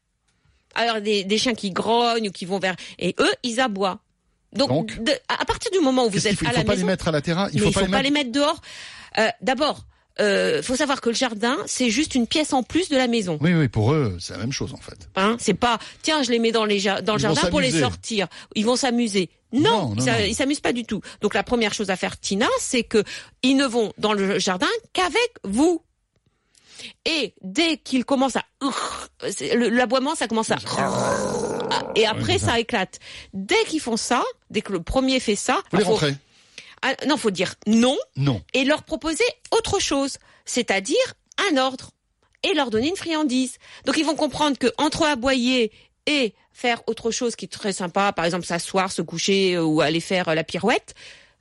[0.76, 4.00] Alors des, des chiens qui grognent ou qui vont vers et eux ils aboient.
[4.56, 6.66] Donc, Donc de- à partir du moment où vous êtes faut, à il la faut
[6.66, 7.52] pas maison, les mettre à la terrasse.
[7.54, 8.10] Il faut il pas faut les pas mettre.
[8.10, 8.62] les mettre dehors.
[9.18, 9.86] Euh, D'abord,
[10.20, 13.38] euh, faut savoir que le jardin c'est juste une pièce en plus de la maison.
[13.42, 15.10] Oui, oui, pour eux, c'est la même chose en fait.
[15.18, 17.72] Hein, c'est pas tiens, je les mets dans les ja- dans le jardin pour les
[17.72, 18.28] sortir.
[18.56, 19.30] Ils vont s'amuser.
[19.54, 20.26] Non, Non, non, ça- non.
[20.26, 21.02] ils s'amusent pas du tout.
[21.22, 23.04] Donc la première chose à faire Tina, c'est que
[23.44, 25.82] ils ne vont dans le jardin qu'avec vous.
[27.06, 28.44] Et dès qu'ils commencent à
[29.56, 30.58] l'aboiement ça commence à
[31.96, 32.60] et après ça.
[32.60, 33.00] éclate.
[33.34, 36.15] Dès qu'ils font ça, dès que le premier fait ça, Vous les faut- rentrez
[36.82, 38.41] ah, non, faut dire non Non.
[38.53, 40.96] et leur proposer autre chose, c'est-à-dire
[41.51, 41.89] un ordre
[42.44, 43.58] et leur donner une friandise.
[43.86, 45.72] Donc ils vont comprendre que entre aboyer
[46.05, 49.82] et faire autre chose qui est très sympa, par exemple s'asseoir, se coucher euh, ou
[49.82, 50.94] aller faire euh, la pirouette,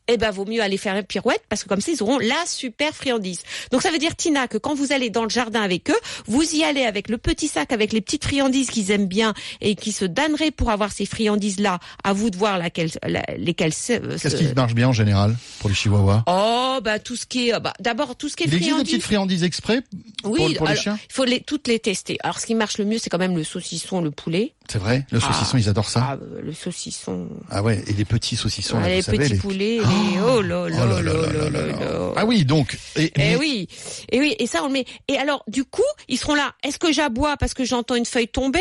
[0.09, 2.35] eh ben vaut mieux aller faire la pirouette parce que comme ça ils auront la
[2.47, 3.41] super friandise.
[3.71, 6.43] Donc ça veut dire Tina que quand vous allez dans le jardin avec eux, vous
[6.55, 9.93] y allez avec le petit sac avec les petites friandises qu'ils aiment bien et qui
[9.93, 11.79] se donneraient pour avoir ces friandises là.
[12.03, 13.73] À vous de voir laquelle, la- lesquelles.
[13.91, 16.23] euh, Qu'est-ce qui marche bien en général pour les chihuahuas?
[16.27, 18.83] Oh bah tout ce qui est bah, d'abord tout ce qui est Il existe des
[18.85, 19.81] petites friandises exprès
[20.25, 20.99] oui, pour, pour les alors, chiens?
[21.09, 22.19] il faut les toutes les tester.
[22.23, 24.53] Alors ce qui marche le mieux c'est quand même le saucisson, le poulet.
[24.71, 27.29] C'est vrai Le saucisson, ils adorent ça Ah, euh, le saucisson.
[27.51, 30.69] Ah ouais, et les petits saucissons, là, Ah, les vous petits poulets, les oh là
[30.69, 32.13] là Oh là.
[32.17, 32.79] Ah oui, donc.
[32.97, 33.69] Et, Eh oui,
[34.11, 34.85] et oui, et ça on le met.
[35.09, 36.53] Et alors, du coup, ils seront là.
[36.63, 38.61] Est-ce que j'aboie parce que j'entends une feuille tomber?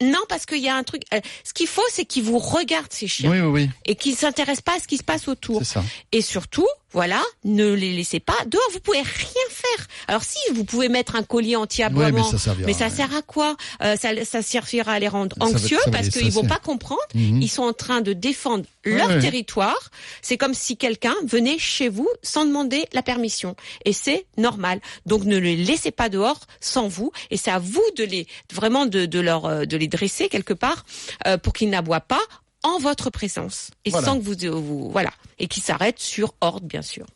[0.00, 1.02] Non, parce qu'il y a un truc.
[1.12, 4.14] euh, ce qu'il faut, c'est qu'ils vous regardent ces chiens Oui, oui, oui, et qu'ils
[4.14, 5.58] s'intéressent pas à ce qui se passe autour.
[5.58, 5.84] c'est ça.
[6.12, 8.62] Et surtout, voilà, ne les laissez pas dehors.
[8.72, 9.86] Vous pouvez rien faire.
[10.06, 12.66] Alors si vous pouvez mettre un collier Ouais, anti-aboiement, mais ça servira.
[12.66, 12.90] mais ça ouais.
[12.90, 13.56] sert à quoi?
[13.82, 17.00] Euh, ça, ça servira à les rendre anxieux ça va parce qu'ils vont pas comprendre.
[17.14, 17.40] Mhm.
[17.42, 19.18] Ils sont en train de défendre leur ouais.
[19.18, 19.90] territoire.
[20.22, 23.54] C'est comme si quelqu'un venait chez vous sans demander la permission.
[23.84, 24.80] Et c'est normal.
[25.06, 27.12] Donc ne les laissez pas dehors sans vous.
[27.30, 30.54] Et c'est à vous de les vraiment de, de leur euh, de les dresser quelque
[30.54, 30.84] part
[31.26, 32.20] euh, pour qu'ils n'aboient pas
[32.68, 34.06] en votre présence et Voilà.
[34.06, 37.06] sans que vous, vous voilà et qu'ils s'arrêtent sur ordre bien sûr.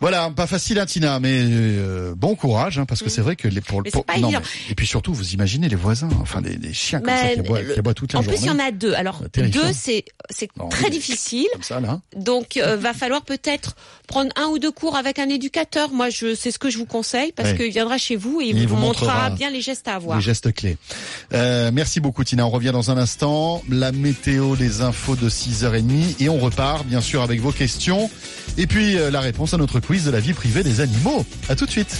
[0.00, 3.48] Voilà, pas facile, hein, Tina, mais euh, bon courage, hein, parce que c'est vrai que
[3.48, 3.82] les pour, Mm.
[3.86, 4.42] Mais pour- c'est pas non, évident.
[4.44, 7.40] mais- et puis surtout, vous imaginez les voisins, enfin des, des chiens comme ça qui
[7.40, 8.36] aboient, le- qui aboient toute la en journée.
[8.38, 8.94] plus, il y en a deux.
[8.94, 10.90] Alors Euh, deux, c'est c'est très oui.
[10.90, 11.46] difficile.
[11.52, 12.00] Comme ça, là.
[12.16, 13.74] Donc, euh, va falloir peut-être
[14.06, 15.90] prendre un ou deux cours avec un éducateur.
[15.90, 18.54] Moi, je c'est ce que je vous conseille parce qu'il viendra chez vous et il,
[18.66, 20.16] vous vous montrera montrera bien les gestes à avoir.
[20.18, 20.76] Les gestes clés.
[21.34, 22.46] Euh, merci beaucoup, Tina.
[22.46, 23.62] On revient dans un instant.
[23.68, 26.16] La météo, les infos de 6h30.
[26.20, 28.10] Et on repart, bien sûr, avec vos questions.
[28.56, 31.24] Et puis, euh, la réponse à notre quiz de la vie privée des animaux.
[31.48, 31.96] À tout de suite.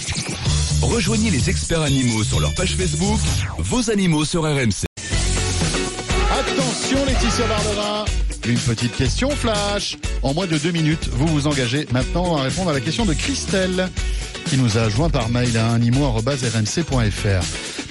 [0.83, 3.19] Rejoignez les experts animaux sur leur page Facebook,
[3.57, 4.85] vos animaux sur RMC.
[6.31, 8.05] Attention, Laetitia Barlerin.
[8.47, 9.97] Une petite question flash.
[10.21, 13.13] En moins de deux minutes, vous vous engagez maintenant à répondre à la question de
[13.15, 13.89] Christelle,
[14.45, 17.45] qui nous a joint par mail à animaux.rmc.fr.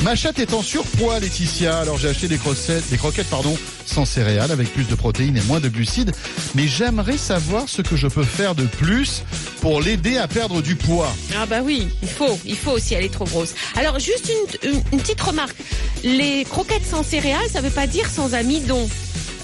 [0.05, 1.81] Ma chatte est en surpoids, Laetitia.
[1.81, 5.43] Alors j'ai acheté des croquettes, des croquettes pardon, sans céréales, avec plus de protéines et
[5.43, 6.13] moins de glucides.
[6.55, 9.25] Mais j'aimerais savoir ce que je peux faire de plus
[9.61, 11.13] pour l'aider à perdre du poids.
[11.37, 13.55] Ah bah oui, il faut, il faut si elle est trop grosse.
[13.77, 14.31] Alors juste
[14.63, 15.57] une, une- petite remarque.
[16.05, 18.89] Les croquettes sans céréales, ça veut pas dire sans amidon.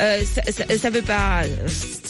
[0.00, 1.42] Euh, ça, ça, ça veut pas,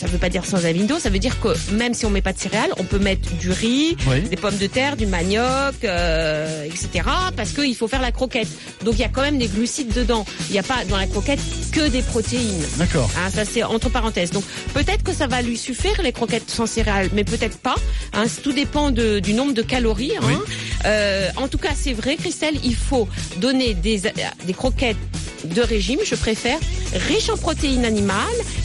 [0.05, 2.21] ça ça veut pas dire sans amidon, ça veut dire que même si on met
[2.23, 4.21] pas de céréales, on peut mettre du riz, Oui.
[4.23, 7.09] des pommes de terre, du manioc, euh, etc.
[7.37, 8.47] Parce qu'il faut faire la croquette.
[8.85, 10.25] Donc il y a quand même des glucides dedans.
[10.51, 11.41] Il n'y a pas dans la croquette
[11.73, 12.63] que des protéines.
[12.77, 13.11] D'accord.
[13.19, 14.31] Hein, ça c'est entre parenthèses.
[14.31, 17.77] Donc peut-être que ça va lui suffire les croquettes sans céréales, mais peut-être pas.
[18.13, 20.13] Hein, tout dépend de- du nombre de calories.
[20.19, 20.25] hein.
[20.27, 20.35] Oui.
[20.87, 24.03] Euh, en tout cas, c'est vrai, Christelle, il faut donner des,
[24.47, 24.97] des croquettes
[25.45, 26.59] de régime, je préfère,
[27.09, 28.19] riches en protéines animales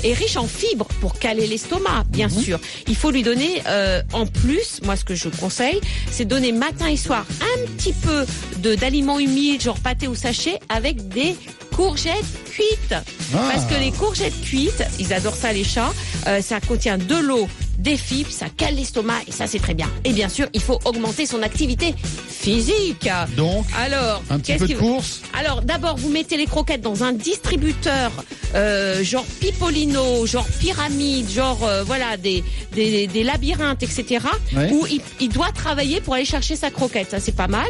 [0.04, 2.42] et riches en fibres pour caler l'estomac, bien Mhm.
[2.44, 2.60] sûr.
[2.88, 5.80] Il faut lui donner euh, en plus, moi ce que je conseille,
[6.12, 8.26] c'est donner matin et soir un petit peu
[8.58, 11.36] de d'aliments humides, genre pâté ou sachet, avec des
[11.76, 12.94] courgettes cuites.
[13.36, 13.50] Ah.
[13.54, 15.94] Parce que les courgettes cuites, ils adorent ça les chats,
[16.28, 17.48] euh, ça contient de l'eau,
[17.80, 19.90] des fibres, ça cale l'estomac et ça c'est très bien.
[20.04, 21.96] Et bien sûr, il faut augmenter son activité
[22.28, 23.10] physique.
[23.36, 25.22] Donc, Alors, un petit peu de course.
[25.38, 28.12] alors d'abord vous mettez les croquettes dans un distributeur
[28.56, 34.26] euh, genre Pipolino, genre pyramide, genre euh, voilà des, des, des labyrinthes, etc.
[34.56, 34.72] Ouais.
[34.72, 37.68] Où il, il doit travailler pour aller chercher sa croquette, ça c'est pas mal.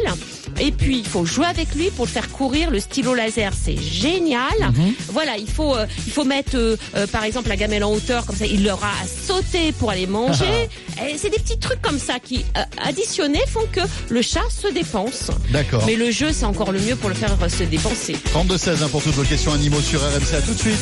[0.60, 2.70] Et puis il faut jouer avec lui pour le faire courir.
[2.70, 4.40] Le stylo laser c'est génial.
[4.74, 4.94] Mhm.
[5.12, 6.78] Voilà, il faut euh, il faut mettre
[7.12, 10.68] par exemple la gamelle en hauteur comme ça, il aura à sauter pour aller manger.
[11.08, 14.68] Et c'est des petits trucs comme ça qui euh, additionnés font que le chat se
[14.72, 15.30] dépense.
[15.50, 15.84] D'accord.
[15.86, 18.16] Mais le jeu, c'est encore le mieux pour le faire euh, se dépenser.
[18.34, 20.34] 32-16 hein, pour toutes vos questions animaux sur RMC.
[20.34, 20.78] À tout de suite.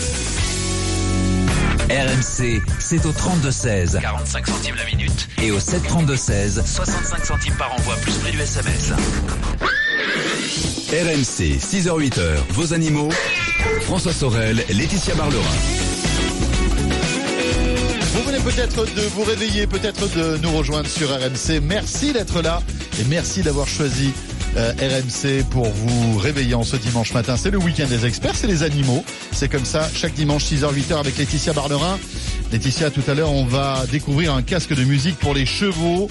[1.91, 4.01] RMC, c'est au 32-16.
[4.01, 5.29] 45 centimes la minute.
[5.43, 6.67] Et au 732-16.
[6.67, 8.93] 65 centimes par envoi, plus prix du SMS.
[10.91, 13.09] RMC, 6h-8h, vos animaux.
[13.83, 15.88] François Sorel, Laetitia Barlerin.
[18.19, 21.61] Vous venez peut-être de vous réveiller, peut-être de nous rejoindre sur RMC.
[21.63, 22.61] Merci d'être là
[23.01, 24.11] et merci d'avoir choisi
[24.57, 27.37] euh, RMC pour vous réveiller en ce dimanche matin.
[27.37, 29.05] C'est le week-end des experts, c'est les animaux.
[29.31, 31.97] C'est comme ça, chaque dimanche 6h, 8h avec Laetitia Barlerin.
[32.51, 36.11] Laetitia, tout à l'heure, on va découvrir un casque de musique pour les chevaux.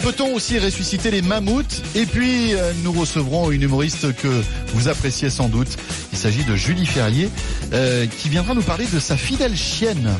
[0.00, 1.82] Peut-on aussi ressusciter les mammouths?
[1.94, 4.42] Et puis, euh, nous recevrons une humoriste que
[4.74, 5.78] vous appréciez sans doute.
[6.12, 7.30] Il s'agit de Julie Ferrier,
[7.72, 10.10] euh, qui viendra nous parler de sa fidèle chienne.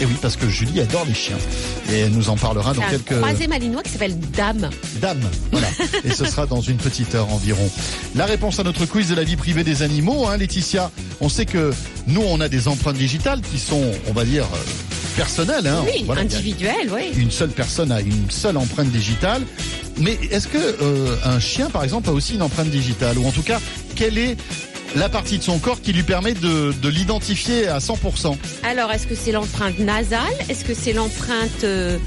[0.00, 1.38] Et oui, parce que Julie adore les chiens.
[1.90, 4.68] Et elle nous en parlera dans un quelques croisé malinois qui s'appelle Dame.
[5.00, 5.20] dames.
[5.52, 5.68] Voilà.
[6.04, 7.70] Et ce sera dans une petite heure environ.
[8.14, 10.90] La réponse à notre quiz de la vie privée des animaux, hein, Laetitia.
[11.22, 11.72] On sait que
[12.06, 14.58] nous, on a des empreintes digitales qui sont, on va dire, euh,
[15.16, 15.66] personnelles.
[15.66, 15.82] Hein.
[15.86, 17.12] Oui, Voilà, il y a- individuel, oui.
[17.16, 19.42] une seule personne a une seule empreinte digitale.
[19.98, 23.16] Mais est-ce que euh, un chien, par exemple, a aussi une empreinte digitale?
[23.16, 23.60] Ou en tout cas,
[23.94, 24.36] quelle est
[24.96, 29.06] la partie de son corps qui lui permet de, de l'identifier à 100% Alors, est-ce
[29.06, 30.20] que c'est l'empreinte nasale?
[30.48, 31.98] Est-ce que c'est l'empreinte, euh,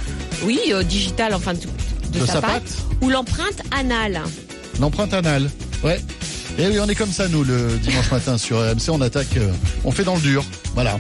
[0.44, 4.22] oui, euh, digitale, enfin, de, de De sa, sa patte, patte Ou l'empreinte anale?
[4.80, 5.50] L'empreinte anale.
[5.84, 6.00] Ouais.
[6.58, 8.90] Et oui, on est comme ça, nous, le dimanche matin sur RMC.
[8.90, 9.52] On attaque, euh,
[9.86, 10.44] on fait dans le dur.
[10.74, 11.00] Voilà.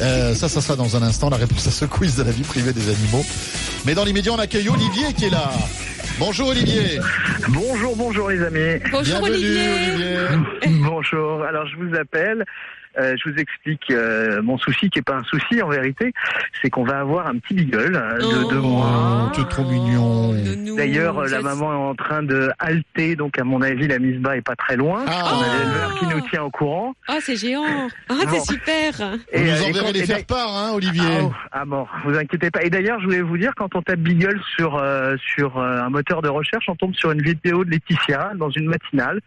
[0.00, 2.42] Euh, ça, ça sera dans un instant, la réponse à ce quiz de la vie
[2.42, 3.24] privée des animaux.
[3.84, 5.52] Mais dans l'immédiat, on accueille Olivier qui est là.
[6.18, 6.98] Bonjour Olivier.
[7.50, 8.80] Bonjour, bonjour les amis.
[8.90, 10.18] Bonjour Bienvenue Olivier.
[10.62, 10.82] Olivier.
[10.82, 11.42] Bonjour.
[11.44, 12.44] Alors je vous appelle.
[12.98, 16.12] Euh, je vous explique euh, mon souci qui est pas un souci en vérité,
[16.62, 18.62] c'est qu'on va avoir un petit beagle euh, de deux Oh.
[18.68, 19.26] mois.
[19.32, 20.34] Oh, t'es trop mignon.
[20.76, 24.36] D'ailleurs, la maman est en train de halter, donc à mon avis, la mise bas
[24.36, 25.04] est pas très loin.
[25.06, 25.12] Ah.
[25.34, 25.58] On a Oh.
[25.58, 26.94] l'éleveur qui nous tient au courant.
[27.08, 27.64] Ah, c'est géant.
[28.08, 28.26] Ah, Bon.
[28.30, 28.92] c'est super.
[28.92, 31.02] Vous Et, euh, et enverrez quand- les et faire part, hein, Olivier.
[31.52, 32.62] Ah, oh, bon, vous inquiétez pas.
[32.62, 35.88] Et d'ailleurs, je voulais vous dire, quand on tape Beagle sur euh, sur euh, un
[35.90, 39.20] moteur de recherche, on tombe sur une vidéo de Laetitia dans une matinale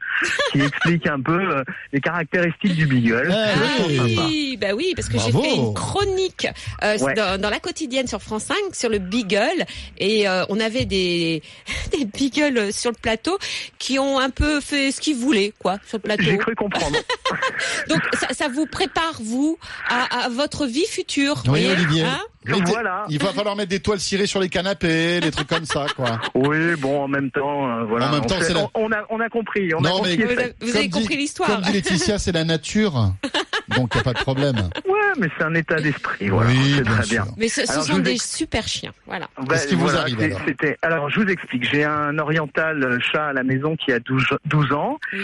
[0.51, 3.31] qui explique un peu euh, les caractéristiques du Beagle.
[3.61, 3.83] Ah,
[4.27, 6.47] oui, bah oui, parce que j'ai fait une chronique
[6.83, 7.13] euh, Ouais.
[7.13, 9.65] dans, dans la quotidienne sur France 5 sur le Beagle
[9.97, 11.41] et euh, on avait des
[11.91, 13.37] des Beagles sur le plateau
[13.77, 16.23] qui ont un peu fait ce qu'ils voulaient quoi sur le plateau.
[16.23, 16.97] J'ai cru comprendre.
[17.89, 21.35] Donc ça, ça vous prépare vous à, à votre vie future.
[21.45, 22.03] Oui, voyez, Olivier.
[22.03, 22.19] hein?
[22.45, 23.05] Voilà.
[23.09, 26.19] Il va falloir mettre des toiles cirées sur les canapés, des trucs comme ça, quoi.
[26.35, 28.07] Oui, bon, en même temps, euh, voilà.
[28.09, 29.73] En même on, temps, fait- c'est la- on, on a on a compris.
[29.75, 30.17] On a Non, compris.
[30.17, 30.25] mais-
[30.61, 31.49] vous avez, vous compris l'histoire.
[31.49, 32.93] Comme dit Laetitia, c'est la nature.
[33.77, 34.55] Donc, il n'y a pas de problème.
[34.87, 36.29] Ouais, mais c'est un état d'esprit.
[36.29, 37.23] Voilà, oui, c'est très sûr.
[37.23, 37.33] bien.
[37.37, 38.93] Mais ce, ce Alors, sont des ex- super chiens.
[39.05, 39.27] Voilà.
[39.47, 40.39] Qu'est-ce qui vous voilà, arrive, alors?
[40.47, 41.69] c'était- alors, je vous explique.
[41.69, 44.97] J'ai un oriental chat à la maison qui a 12, 12 ans.
[45.13, 45.19] Oui.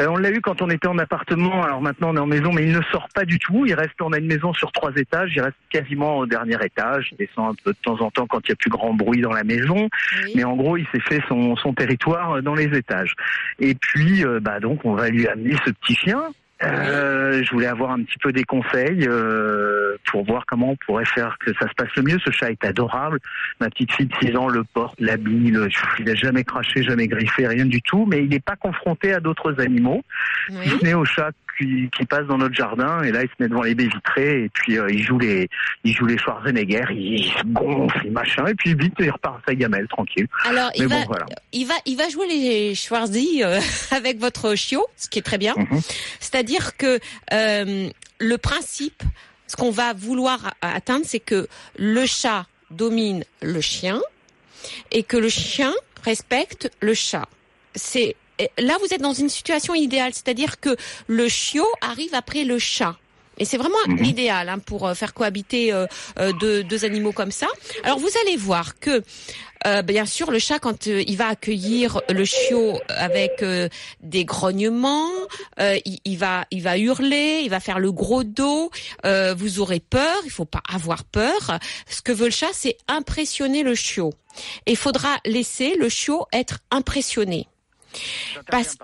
[0.00, 1.62] Euh, on l'a eu quand on était en appartement.
[1.62, 3.64] Alors maintenant, on est en maison, mais il ne sort pas du tout.
[3.66, 4.00] Il reste.
[4.00, 5.32] On a une maison sur trois étages.
[5.34, 7.08] Il reste quasiment au dernier étage.
[7.12, 9.20] Il descend un peu de temps en temps quand il y a plus grand bruit
[9.20, 9.88] dans la maison.
[10.24, 10.32] oui.
[10.34, 13.14] Mais en gros, il s'est fait son, son territoire euh, dans les étages.
[13.58, 16.22] Et puis, euh, bah donc, on va lui amener ce petit chien.
[16.62, 21.04] Euh, je voulais avoir un petit peu des conseils euh, pour voir comment on pourrait
[21.04, 22.18] faire que ça se passe le mieux.
[22.24, 23.18] Ce chat est adorable.
[23.60, 25.50] Ma petite fille de 6 ans le porte, l'habille.
[25.50, 28.06] le- Il n'a jamais craché, jamais griffé, rien du tout.
[28.06, 30.02] Mais il n'est pas confronté à d'autres animaux,
[30.50, 30.56] Oui.
[30.64, 33.34] si ce n'est au chat qui, qui passent dans notre jardin et là il se
[33.38, 35.48] met devant les baies vitrées et puis euh, il joue les
[35.84, 39.42] il joue les Schwarzenegger, il, il se gonfle, machin et puis vite il repart à
[39.48, 40.26] sa gamelle tranquille.
[40.44, 41.26] Alors, il va, voilà.
[41.52, 45.38] il va, il va jouer les Schwarzy euh, avec votre chiot, ce qui est très
[45.38, 45.54] bien.
[45.56, 45.80] Mhm.
[46.20, 46.98] C'est-à-dire que
[47.32, 47.88] euh,
[48.18, 49.02] le principe,
[49.46, 54.00] ce qu'on va vouloir atteindre, c'est que le chat domine le chien
[54.90, 55.72] et que le chien
[56.04, 57.28] respecte le chat.
[57.74, 58.16] C'est
[58.58, 62.96] là vous êtes dans une situation idéale, c'est-à-dire que le chiot arrive après le chat.
[63.38, 63.96] Et c'est vraiment Mhm.
[63.98, 65.86] l'idéal hein, pour euh, faire cohabiter euh,
[66.18, 67.46] euh, deux, deux animaux comme ça.
[67.84, 69.02] Alors vous allez voir que
[69.66, 73.68] euh, bien sûr, le chat, quand euh, il va accueillir le chiot avec euh,
[74.00, 75.10] des grognements,
[75.60, 78.70] euh, il, il va, il va hurler, il va faire le gros dos.
[79.04, 80.16] euh, vous aurez peur.
[80.24, 81.58] Il faut pas avoir peur.
[81.90, 84.12] Ce que veut le chat, c'est impressionner le chiot.
[84.66, 87.48] Et il faudra laisser le chiot être impressionné.
[88.50, 88.76] Parce-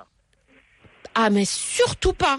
[1.14, 2.38] Ah, mais surtout pas.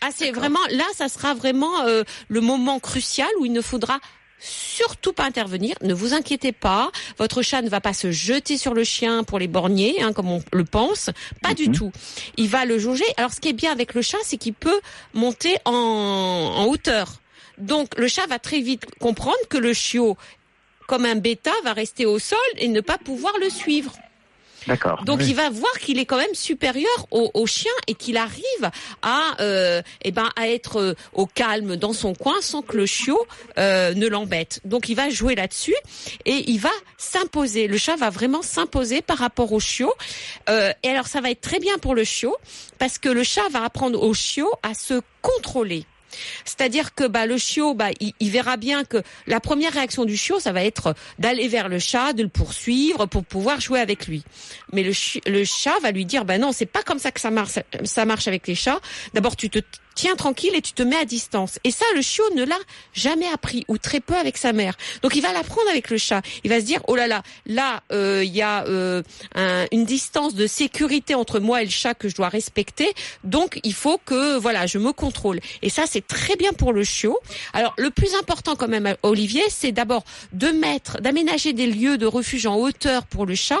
[0.00, 4.00] Ah, c'est vraiment là, ça sera vraiment euh, le moment crucial où il ne faudra
[4.38, 5.76] surtout pas intervenir.
[5.82, 9.38] Ne vous inquiétez pas, votre chat ne va pas se jeter sur le chien pour
[9.38, 11.08] les borgner, hein, comme on le pense.
[11.42, 11.74] Pas du Mhm.
[11.74, 11.92] tout.
[12.36, 13.04] Il va le jauger.
[13.16, 14.80] Alors, ce qui est bien avec le chat, c'est qu'il peut
[15.14, 17.20] monter en, en hauteur.
[17.56, 20.16] Donc, le chat va très vite comprendre que le chiot,
[20.88, 23.94] comme un bêta, va rester au sol et ne pas pouvoir le suivre.
[24.66, 25.04] D'accord.
[25.04, 25.26] Donc Oui.
[25.28, 28.42] il va voir qu'il est quand même supérieur au, au chien et qu'il arrive
[29.02, 32.86] à euh, eh ben à être euh, au calme dans son coin sans que le
[32.86, 33.26] chiot
[33.58, 34.60] euh, ne l'embête.
[34.64, 35.74] Donc il va jouer là-dessus
[36.24, 37.66] et il va s'imposer.
[37.68, 39.92] Le chat va vraiment s'imposer par rapport au chiot.
[40.48, 42.36] Euh, et alors ça va être très bien pour le chiot
[42.78, 45.84] parce que le chat va apprendre au chiot à se contrôler.
[46.44, 50.40] C'est-à-dire que bah, le chiot, bah, il, verra bien que la première réaction du chiot,
[50.40, 54.24] ça va être d'aller vers le chat, de le poursuivre pour pouvoir jouer avec lui.
[54.72, 54.92] Mais le,
[55.26, 58.04] le chat va lui dire, bah non, c'est pas comme ça que ça marche, ça
[58.04, 58.80] marche avec les chats.
[59.12, 59.60] D'abord, tu te
[59.94, 61.58] tiens tranquille et tu te mets à distance.
[61.64, 62.58] Et ça, le chiot ne l'a
[62.92, 64.74] jamais appris ou très peu avec sa mère.
[65.02, 66.22] Donc, il va l'apprendre avec le chat.
[66.44, 69.02] Il va se dire, oh là là, là, euh, il y a euh,
[69.34, 72.92] un- une distance de sécurité entre moi et le chat que je dois respecter.
[73.24, 75.40] Donc, il faut que, voilà, je me contrôle.
[75.62, 77.18] Et ça, c'est très bien pour le chiot.
[77.52, 82.06] Alors, le plus important quand même, Olivier, c'est d'abord de mettre, d'aménager des lieux de
[82.06, 83.60] refuge en hauteur pour le chat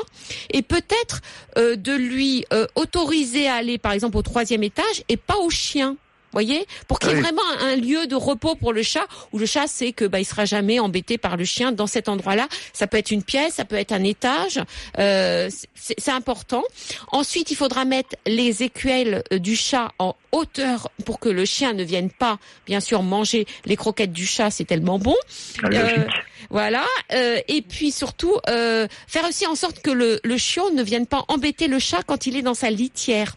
[0.50, 1.20] et peut-être
[1.58, 5.50] euh, de lui euh, autoriser à aller, par exemple, au troisième étage et pas au
[5.50, 5.96] chien.
[6.34, 7.22] Voyez, pour qu'il y ait Oui.
[7.22, 10.24] vraiment un, lieu de repos pour le chat, où le chat sait que bah il
[10.24, 12.48] sera jamais embêté par le chien dans cet endroit-là.
[12.72, 14.60] Ça peut être une pièce, ça peut être un étage.
[14.98, 16.64] Euh, c'est important.
[17.12, 21.72] Ensuite, il faudra mettre les écuelles euh, du chat en hauteur pour que le chien
[21.72, 24.50] ne vienne pas, bien sûr, manger les croquettes du chat.
[24.50, 25.16] C'est tellement bon.
[25.62, 25.68] Ah.
[25.72, 26.04] Euh,
[26.50, 26.84] voilà.
[27.12, 31.24] Euh, et puis surtout, faire aussi en sorte que le, le chiot ne vienne pas
[31.28, 33.36] embêter le chat quand il est dans sa litière.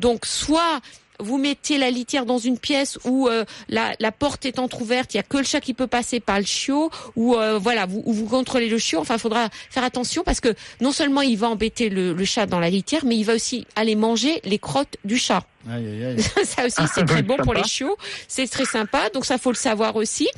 [0.00, 0.80] Donc, soit
[1.20, 5.18] vous mettez la litière dans une pièce où euh, la, la porte est entrouverte, il
[5.18, 8.02] y a que le chat qui peut passer, pas le chiot, ou euh, voilà, vous,
[8.04, 9.00] ou vous contrôlez le chiot.
[9.00, 12.46] Enfin, il faudra faire attention parce que non seulement il va embêter le, le chat
[12.46, 15.44] dans la litière, mais il va aussi aller manger les crottes du chat.
[15.70, 16.22] Aïe, aïe, aïe.
[16.44, 17.96] ça aussi, c'est très bon pour les chiots.
[18.28, 20.28] C'est très sympa, donc ça faut le savoir aussi.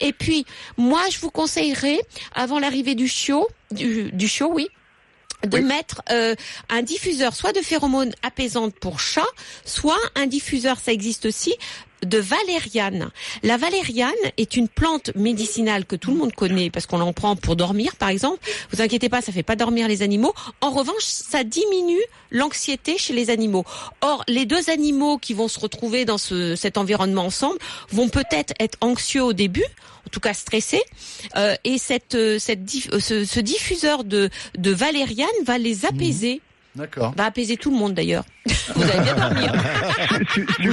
[0.00, 0.46] Et puis,
[0.76, 2.00] moi, je vous conseillerais,
[2.34, 4.68] avant l'arrivée du chiot, du, du chiot, oui,
[5.46, 5.64] de Oui.
[5.64, 6.34] mettre euh,
[6.68, 9.26] un diffuseur, soit de phéromones apaisantes pour chat,
[9.64, 11.54] soit un diffuseur, ça existe aussi,
[12.04, 13.10] de valériane.
[13.42, 17.36] La valériane est une plante médicinale que tout le monde connaît parce qu'on en prend
[17.36, 18.38] pour dormir, par exemple.
[18.70, 20.34] Vous inquiétez pas, ça fait pas dormir les animaux.
[20.60, 23.64] En revanche, ça diminue l'anxiété chez les animaux.
[24.02, 27.58] Or, les deux animaux qui vont se retrouver dans ce, cet environnement ensemble
[27.90, 29.64] vont peut-être être anxieux au début,
[30.06, 30.82] en tout cas stressés,
[31.36, 35.84] euh, et cette, euh, cette diff- euh, ce, ce diffuseur de, de valériane va les
[35.84, 36.40] apaiser,
[36.76, 37.12] D'accord.
[37.16, 38.24] va apaiser tout le monde d'ailleurs.
[38.74, 39.52] Vous allez bien dormir.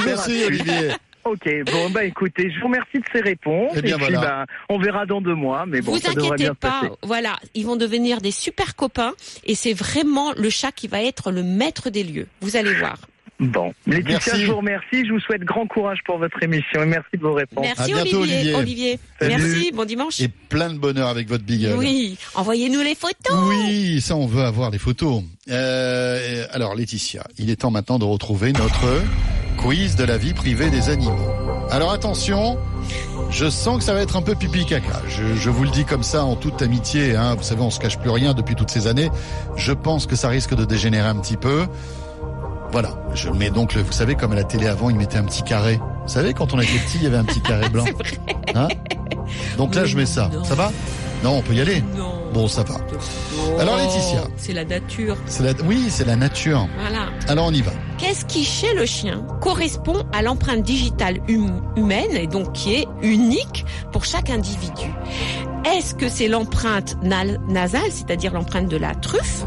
[0.05, 0.91] Merci Olivier.
[1.25, 3.71] Ok, bon bah écoutez, je vous remercie de ces réponses.
[3.77, 4.45] Eh bien, et puis voilà.
[4.45, 6.93] bah, on verra dans deux mois, mais bon, vous ça devrait inquiétez bien pas, passer.
[7.01, 9.13] voilà, ils vont devenir des super copains
[9.45, 12.27] et c'est vraiment le chat qui va être le maître des lieux.
[12.41, 12.97] Vous allez voir.
[13.43, 14.41] Bon, Laetitia, Merci.
[14.45, 17.34] je vous remercie, je vous souhaite grand courage pour votre émission et merci de vos
[17.34, 17.65] réponses.
[17.65, 18.56] Merci À bientôt, Olivier.
[18.56, 18.99] Olivier.
[19.21, 20.19] Merci, bon dimanche.
[20.21, 21.75] Et plein de bonheur avec votre beagle.
[21.77, 23.38] Oui, envoyez-nous les photos.
[23.49, 25.23] Oui, ça on veut avoir les photos.
[25.49, 28.86] Euh, alors Laetitia, il est temps maintenant de retrouver notre
[29.58, 31.17] quiz de la vie privée des animaux.
[31.69, 32.58] Alors attention,
[33.29, 35.01] je sens que ça va être un peu pipi caca.
[35.10, 37.15] Je, je vous le dis comme ça en toute amitié.
[37.15, 37.36] Hein.
[37.36, 39.10] Vous savez, on se cache plus rien depuis toutes ces années.
[39.58, 41.65] Je pense que ça risque de dégénérer un petit peu.
[42.73, 45.23] Voilà, je mets donc le, vous savez comme à la télé avant, ils mettaient un
[45.25, 45.77] petit carré.
[45.77, 47.86] Vous savez quand on était petit, il y avait un petit carré blanc.
[48.03, 48.36] C'est vrai.
[48.55, 48.67] Hein
[49.57, 50.31] donc là, je mets ça.
[50.43, 50.71] Ça va
[51.23, 51.83] Non, on peut y aller.
[51.95, 52.31] Non.
[52.33, 52.77] Bon, ça va.
[52.91, 54.23] Oh, Alors, Laetitia.
[54.38, 55.15] C'est la nature.
[55.27, 55.51] C'est la...
[55.67, 56.67] Oui, c'est la nature.
[56.79, 57.09] Voilà.
[57.27, 57.71] Alors on y va.
[57.99, 62.88] Qu'est-ce qui, chez le chien, correspond à l'empreinte digitale hum- humaine et donc qui est
[63.03, 64.91] unique pour chaque individu?
[65.63, 69.45] Est-ce que c'est l'empreinte nasale, c'est-à-dire l'empreinte de la truffe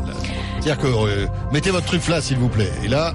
[0.67, 2.73] C'est-à-dire que euh, mettez votre truffe là, s'il vous plaît.
[2.83, 3.13] Et là,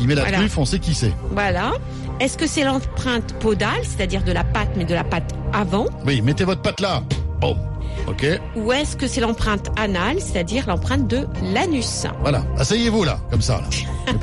[0.00, 0.38] il met la voilà.
[0.38, 1.12] truffe, on sait qui c'est.
[1.32, 1.72] Voilà.
[2.18, 6.22] Est-ce que c'est l'empreinte podale, c'est-à-dire de la patte, mais de la patte avant Oui,
[6.22, 7.02] mettez votre patte là.
[7.42, 7.58] Bon,
[8.06, 8.26] ok.
[8.56, 12.42] Ou est-ce que c'est l'empreinte anale, c'est-à-dire l'empreinte de l'anus Voilà.
[12.56, 13.60] Asseyez-vous là, comme ça.
[13.60, 14.14] Là.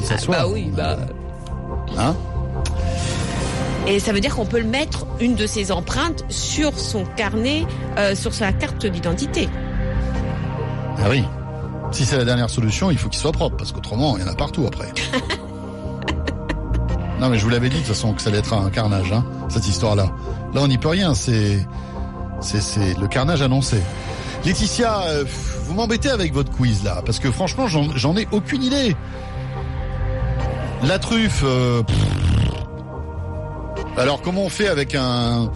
[0.00, 0.38] Si ça soit.
[0.38, 0.96] Bah oui, bah.
[1.96, 2.16] Hein
[3.86, 7.64] Et ça veut dire qu'on peut le mettre, une de ces empreintes, sur son carnet,
[7.96, 9.48] euh, sur sa carte d'identité.
[11.00, 11.22] Ah oui.
[11.90, 14.30] Si c'est la dernière solution, il faut qu'il soit propre, parce qu'autrement, il y en
[14.30, 14.88] a partout après.
[17.20, 19.12] non, mais je vous l'avais dit de toute façon que ça allait être un carnage,
[19.12, 20.10] hein, cette histoire-là.
[20.54, 21.14] Là, on n'y peut rien.
[21.14, 21.66] C'est,
[22.40, 23.78] c'est, c'est le carnage annoncé.
[24.44, 25.24] Laetitia, euh,
[25.64, 28.94] vous m'embêtez avec votre quiz là, parce que franchement, j'en, j'en ai aucune idée.
[30.84, 31.42] La truffe.
[31.44, 31.82] euh,
[33.96, 35.50] alors, comment on fait avec un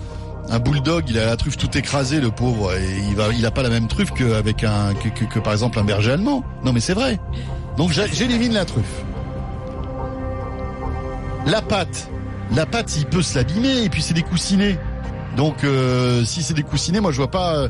[0.51, 3.51] un bulldog, il a la truffe tout écrasée, le pauvre, et il va, il a
[3.51, 6.43] pas la même truffe que, par exemple un berger allemand.
[6.65, 7.19] Non, mais c'est vrai.
[7.77, 9.05] Donc j'élimine la truffe.
[11.47, 12.11] La pâte,
[12.55, 14.79] la pâte, il peut se l'abîmer, et puis c'est des coussinets.
[15.37, 17.69] Donc euh, si c'est des coussinets, moi je vois pas, euh,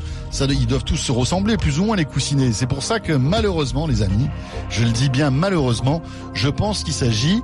[0.49, 2.51] ils doivent tous se ressembler plus ou moins les coussinets.
[2.51, 4.29] C'est pour ça que malheureusement, les amis,
[4.69, 6.01] je le dis bien malheureusement,
[6.33, 7.41] je pense qu'il s'agit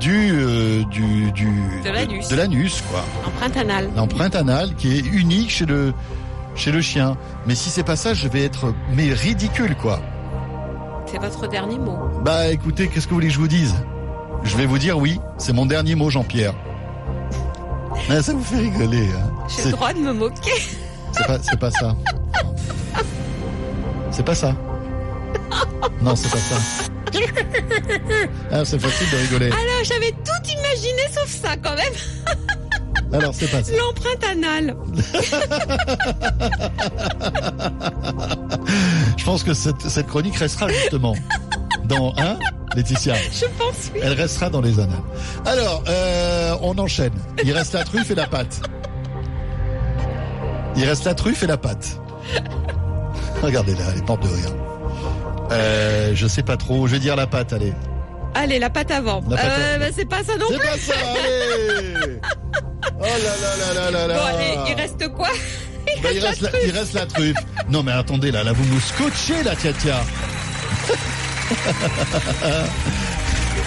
[0.00, 1.48] du, euh, du, du
[1.84, 2.28] De l'anus.
[2.28, 3.90] de l'anus, quoi Empreinte anale.
[3.96, 5.92] l'empreinte anale qui est unique chez le
[6.56, 7.16] chez le chien.
[7.46, 10.00] Mais si c'est pas ça, je vais être mais ridicule quoi.
[11.06, 11.98] C'est votre dernier mot.
[12.24, 13.74] Bah écoutez, qu'est-ce que vous voulez que je vous dise?
[14.42, 16.54] Je vais vous dire oui, c'est mon dernier mot Jean-Pierre.
[18.08, 19.06] Ah, ça vous fait rigoler.
[19.14, 19.30] Hein.
[19.48, 20.52] J'ai le droit de me moquer.
[21.12, 21.94] c'est pas c'est pas ça.
[24.10, 24.54] C'est pas ça.
[26.02, 26.56] Non, c'est pas ça.
[28.52, 29.46] Ah, c'est facile de rigoler.
[29.46, 31.92] Alors, j'avais tout imaginé sauf ça quand même.
[33.12, 33.72] Alors, c'est pas ça.
[33.76, 34.76] L'empreinte anale.
[39.16, 41.16] Je pense que cette, cette chronique restera justement
[41.84, 42.38] dans hein,
[42.76, 43.14] Laetitia.
[43.32, 43.98] Je pense oui.
[44.02, 45.02] Elle restera dans les annales.
[45.44, 47.14] Alors, euh, on enchaîne.
[47.42, 48.60] Il reste la truffe et la pâte.
[50.76, 52.00] Il reste la truffe et la pâte.
[53.42, 54.54] Regardez là, elle est morte de rire.
[55.50, 56.86] Euh, je sais pas trop.
[56.86, 57.74] Je vais dire la pâte, allez.
[58.34, 59.22] Allez, la patte avant.
[59.28, 60.68] La patte Euh, bah, c'est pas ça non C'est plus.
[60.68, 61.94] pas ça, allez
[62.98, 65.28] Oh là là là là là là Bon, allez, il reste quoi?
[66.02, 67.36] Bah, il, reste la, il reste la truffe.
[67.68, 69.96] Non mais attendez, là, là, vous nous scotchez, la tia tia.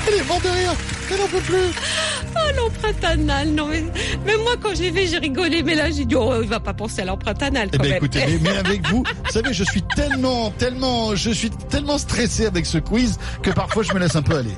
[0.08, 0.73] Elle est morte de rire.
[1.12, 1.69] Elle n'en peut plus.
[2.35, 3.49] Oh, l'empreinte anale.
[3.49, 3.81] Non, mais
[4.25, 5.63] même moi, quand j'ai vu, j'ai rigolé.
[5.63, 7.97] Mais là, j'ai dit, oh, il va pas penser à l'empreinte anale Eh ben même.
[7.97, 12.45] écoutez, mais, mais avec vous, vous savez, je suis tellement, tellement, je suis tellement stressé
[12.45, 14.55] avec ce quiz que parfois je me laisse un peu aller.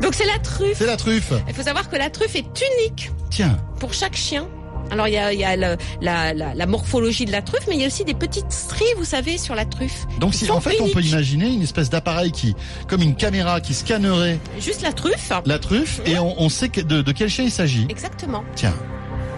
[0.00, 0.78] Donc, c'est la truffe.
[0.78, 1.32] C'est la truffe.
[1.48, 2.46] Il faut savoir que la truffe est
[2.80, 4.46] unique Tiens, pour chaque chien.
[4.90, 7.66] Alors, il y a, il y a le- la, la, la morphologie de la truffe,
[7.68, 10.06] mais il y a aussi des petites stries, vous savez, sur la truffe.
[10.18, 12.54] donc si en fait on peut imaginer une espèce d'appareil qui,
[12.88, 15.30] comme une caméra, qui scannerait Juste la truffe.
[15.46, 17.86] la truffe et on, on sait que- de, de quel chien il s'agit.
[17.88, 18.44] Exactement.
[18.54, 18.74] Tiens,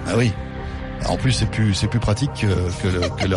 [0.07, 0.31] ah oui.
[1.09, 2.47] En plus c'est plus c'est plus pratique que,
[2.83, 3.37] que le, que le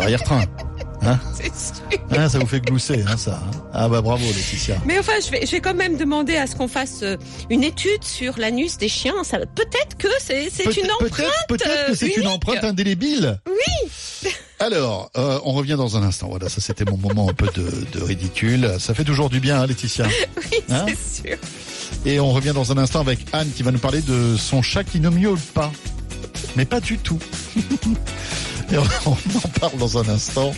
[1.34, 1.74] sûr.
[2.16, 3.40] Ah, ça vous fait glousser, hein, ça.
[3.44, 3.50] hein.
[3.72, 4.76] Ah bah bravo Laetitia.
[4.86, 7.16] Mais enfin, je vais, je vais quand même demander à ce qu'on fasse euh,
[7.50, 9.14] une étude sur l'anus des chiens.
[9.54, 11.26] Peut-être que c'est, une empreinte.
[11.48, 13.38] Peut-être, que c'est une empreinte indélébile.
[13.46, 14.30] Oui.
[14.60, 16.28] Alors, euh, on revient dans un instant.
[16.28, 18.76] Voilà, ça c'était mon moment un peu de, de ridicule.
[18.78, 20.06] Ça fait toujours du bien, hein, Laetitia.
[20.36, 21.36] Oui, Hein c'est sûr.
[22.06, 24.84] Et on revient dans un instant avec Anne qui va nous parler de son chat
[24.84, 25.72] qui ne miaule pas.
[26.56, 27.18] Mais pas du tout.
[28.72, 30.52] Et on, en parle dans un instant.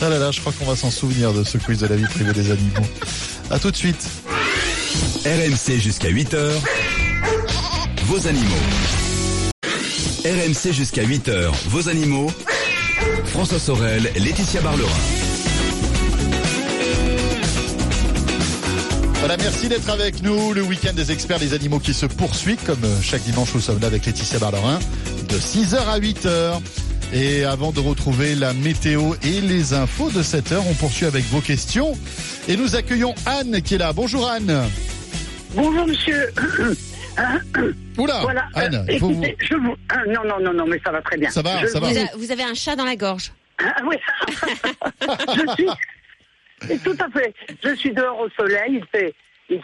[0.00, 2.04] Ah là là, je crois qu'on va s'en souvenir de ce quiz de la vie
[2.04, 2.86] privée des animaux.
[3.50, 4.08] À tout de suite.
[5.24, 6.52] RMC jusqu'à 8h.
[8.04, 8.56] Vos animaux.
[10.24, 11.50] RMC jusqu'à 8h.
[11.68, 12.30] Vos animaux.
[13.26, 14.90] François Sorel, Laetitia Barlerin.
[19.20, 20.52] Voilà, merci d'être avec nous.
[20.54, 23.78] Le week-end des experts des animaux qui se poursuit, comme euh, chaque dimanche, nous sommes
[23.78, 24.78] là avec Laetitia Barlerin,
[25.28, 26.60] de 6h à 8h.
[27.12, 31.40] Et avant de retrouver la météo et les infos de 7h, on poursuit avec vos
[31.40, 31.92] questions.
[32.48, 33.92] Et nous accueillons Anne qui est là.
[33.92, 34.62] Bonjour Anne.
[35.54, 36.30] Bonjour monsieur.
[37.98, 38.46] Oula, voilà.
[38.56, 39.12] euh, Anne, faut vous...
[39.24, 39.74] écoutez, je vous.
[39.90, 41.28] ah, non, non, non, non, mais ça va très bien.
[41.30, 41.88] Ça va, Je ça va.
[41.88, 43.32] Vous, vous- a- vous avez un chat dans la gorge.
[43.58, 43.96] Ah, oui.
[45.34, 45.68] je suis.
[46.70, 47.34] Et tout à fait.
[47.64, 48.80] Je suis dehors au soleil.
[48.80, 49.12] Il fait,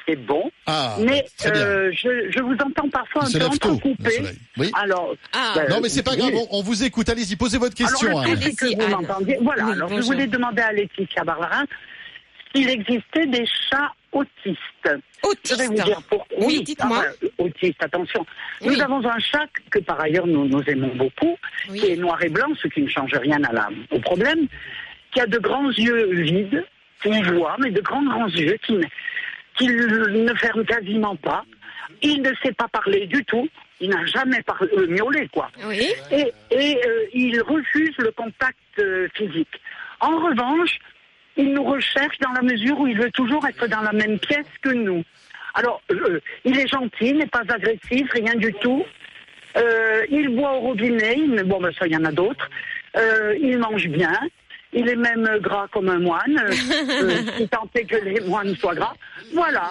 [0.06, 0.50] fait bon.
[0.66, 1.60] Ah, mais très bien.
[1.62, 4.20] euh, je, je vous entends parfois un peu entrecoupé.
[4.58, 4.70] Oui.
[4.74, 5.52] Alors, Ah.
[5.56, 6.18] ben, Non, mais c'est pas oui.
[6.18, 7.08] grave, on, on vous écoute.
[7.08, 8.08] Allez-y, posez votre question.
[8.08, 9.38] Alors, le c'est que vous m'entendiez.
[9.40, 10.02] Voilà, Oui, alors bonjour.
[10.02, 11.64] je voulais demander à Laetitia Barbarin
[12.54, 14.56] s'il existait des chats autistes.
[14.84, 15.84] Je vais vous Autiste.
[15.86, 17.04] dire pour Oui, dites-moi.
[17.06, 18.24] ah, autiste, attention.
[18.62, 18.74] Oui.
[18.76, 21.36] Nous avons un chat que par ailleurs nous, nous aimons beaucoup,
[21.70, 21.80] Oui.
[21.80, 24.46] qui est noir et blanc, ce qui ne change rien à la, au problème,
[25.12, 26.64] qui a de grands yeux vides,
[27.02, 28.74] qui voit, mais de grands grands yeux, qui,
[29.64, 31.44] ne- qui ne ferment quasiment pas.
[32.02, 33.48] Il ne sait pas parler du tout.
[33.80, 35.86] Il n'a jamais parlé, euh, miaulé, quoi Oui.
[36.10, 39.60] et, et, euh, il refuse le contact euh, physique.
[40.00, 40.78] En revanche,
[41.36, 44.46] il nous recherche dans la mesure où il veut toujours être dans la même pièce
[44.62, 45.04] que nous.
[45.54, 48.84] Alors, euh, il est gentil, n'est pas agressif, rien du tout.
[50.10, 52.50] Il boit au robinet, mais bon, ben, ça, il y en a d'autres.
[53.40, 54.12] Il mange bien.
[54.72, 56.50] Il est même gras comme un moine, euh,
[57.02, 58.94] euh, si tant est que les moines soient gras.
[59.32, 59.70] Voilà.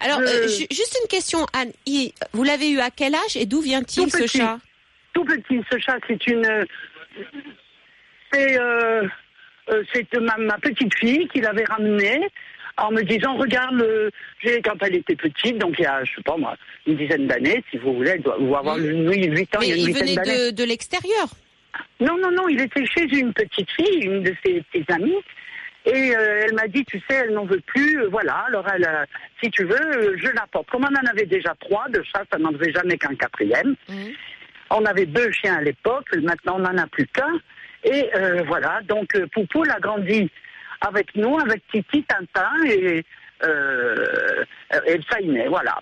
[0.00, 1.72] Alors, euh, ju- juste une question, Anne.
[1.86, 4.38] Il- vous l'avez eu à quel âge et d'où vient-il ce petit.
[4.38, 4.58] chat?
[5.12, 5.60] Tout petit.
[5.72, 6.66] Ce chat, c'est une.
[8.32, 9.06] C'est euh,
[9.70, 12.20] euh, c'est ma, ma petite fille qui l'avait ramené
[12.76, 14.10] en me disant regarde, euh,
[14.64, 17.62] quand elle était petite, donc il y a, je sais pas moi, une dizaine d'années,
[17.70, 18.84] si vous voulez, elle doit avoir Mm.
[18.90, 21.28] une- oui, 8 ans, Mais il y a une il venait de, de l'extérieur.
[22.00, 25.22] Non, non, non, il était chez une petite fille, une de ses, amies.
[25.86, 28.86] Et euh, elle m'a dit, tu sais, elle n'en veut plus, euh, voilà, alors elle,
[28.88, 29.04] euh,
[29.42, 30.70] si tu veux, je l'apporte.
[30.70, 33.76] Comme on en avait déjà trois de chats, ça n'en devait jamais qu'un quatrième.
[33.88, 34.12] Mhm.
[34.70, 37.38] On avait deux chiens à l'époque, maintenant on n'en a plus qu'un.
[37.84, 38.08] Et
[38.46, 40.30] voilà, donc euh, Poupoule a grandi
[40.80, 43.04] avec nous, avec Titi, Tintin et,
[43.44, 44.44] euh,
[44.86, 45.80] et le Sainet, voilà.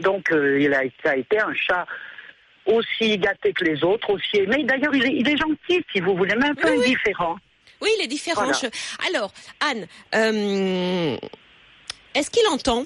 [0.00, 1.86] Donc il a, ça a été un chat
[2.66, 4.64] aussi gâté que les autres, aussi aimé.
[4.64, 7.36] D'ailleurs, il est, il est gentil, si vous voulez, mais un peu Oui, indifférent.
[7.80, 8.44] Oui, il est différent.
[8.44, 8.70] Voilà.
[9.08, 11.16] Alors, Anne, euh,
[12.14, 12.84] est-ce qu'il entend?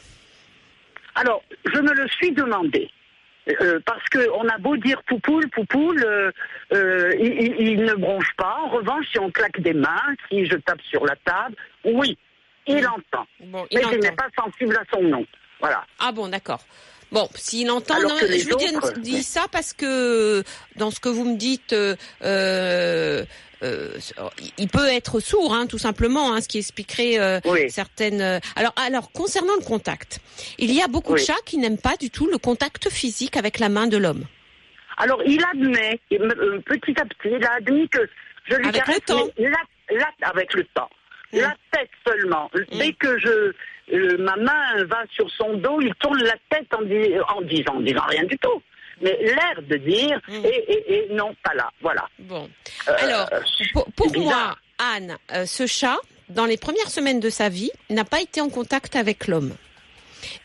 [1.15, 2.91] Alors, je me le suis demandé.
[3.63, 6.31] Euh, parce que on a beau dire poupoule, poupoule, euh,
[6.75, 8.59] euh, il, ne bronche pas.
[8.63, 12.19] En revanche, si on claque des mains, si je tape sur la table, oui,
[12.67, 13.27] il entend.
[13.41, 13.97] Bon, il Mais il entend.
[14.01, 15.27] n'est pas sensible à son nom.
[15.61, 15.83] Voilà.
[15.99, 16.61] Ah bon, d'accord.
[17.11, 19.23] Bon, s'il entend, non, je vous dis, autres, dis oui.
[19.23, 20.43] ça parce que
[20.77, 23.25] dans ce que vous me dites, euh, euh,
[23.63, 23.89] euh,
[24.59, 27.71] il peut être sourd, hein, tout simplement, hein, ce qui expliquerait euh, Oui.
[27.71, 28.21] certaines.
[28.57, 30.21] Alors, alors concernant le contact,
[30.59, 33.59] il y a beaucoup de chats qui n'aiment pas du tout le contact physique avec
[33.59, 34.25] la main de l'homme.
[34.99, 38.01] Alors, il admet, et me- petit à petit, il a admis que
[38.51, 39.29] je lui Avec caresse le temps.
[39.39, 40.91] la, la- avec le temps.
[41.33, 41.39] Mm.
[41.41, 42.51] La tête seulement.
[42.73, 43.53] Dès que je,
[43.93, 47.75] euh, ma main va sur son dos, il tourne la tête en, dis- en disant,
[47.77, 48.63] en disant rien du tout.
[49.01, 50.45] Mais l'air de dire, Mm.
[50.45, 51.71] et, et, et non, pas là.
[51.81, 52.09] Voilà.
[52.19, 52.49] Bon,
[52.89, 53.29] Euh, alors
[53.73, 54.57] pour, pour moi.
[54.79, 55.97] Anne, euh, ce chat,
[56.29, 59.55] dans les premières semaines de sa vie, n'a pas été en contact avec l'homme.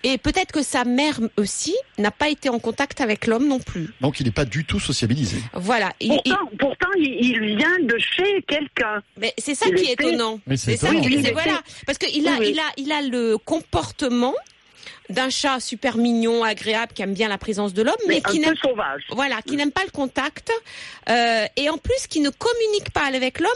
[0.04, 3.90] Et peut-être que sa mère aussi n'a pas été en contact avec l'homme non plus.
[4.02, 5.38] Donc il n'est pas du tout sociabilisé.
[5.54, 5.94] Voilà.
[6.00, 9.02] Il- il- Pourtant, pourtant il, il vient de chez quelqu'un.
[9.18, 10.40] mais c'est ça il qui est étonnant.
[10.48, 11.62] Mais c'est ça qui- voilà.
[11.86, 14.34] Parce qu'il a, Oui, il a, il a le comportement
[15.10, 18.38] d'un chat super mignon, agréable, qui aime bien la présence de l'homme, mais, Mais qui
[18.38, 19.04] un n'aime peu sauvage.
[19.12, 20.50] voilà, qui n'aime pas le contact,
[21.10, 23.52] euh, et en plus qui ne communique pas avec l'homme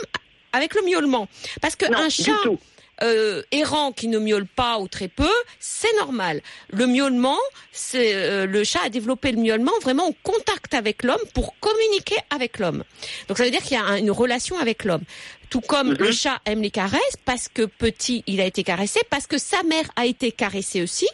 [0.54, 1.28] avec le miaulement.
[1.62, 2.58] Parce que Non, un du chat tout.
[3.04, 5.30] Euh, errant qui ne miaule pas ou très peu,
[5.60, 6.42] c'est normal.
[6.70, 7.38] Le miaulement,
[7.72, 12.18] c'est euh, le chat a développé le miaulement vraiment au contact avec l'homme pour communiquer
[12.30, 12.84] avec l'homme.
[13.28, 15.04] Donc ça veut dire qu'il y a un- une relation avec l'homme.
[15.50, 15.98] Tout comme Mhm.
[16.00, 19.64] le chat aime les caresses parce que petit il a été caressé, parce que sa
[19.64, 21.08] mère a été caressée aussi,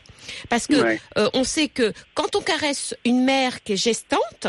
[0.50, 1.02] parce que Ouais.
[1.18, 4.48] euh, on sait que quand on caresse une mère qui est gestante,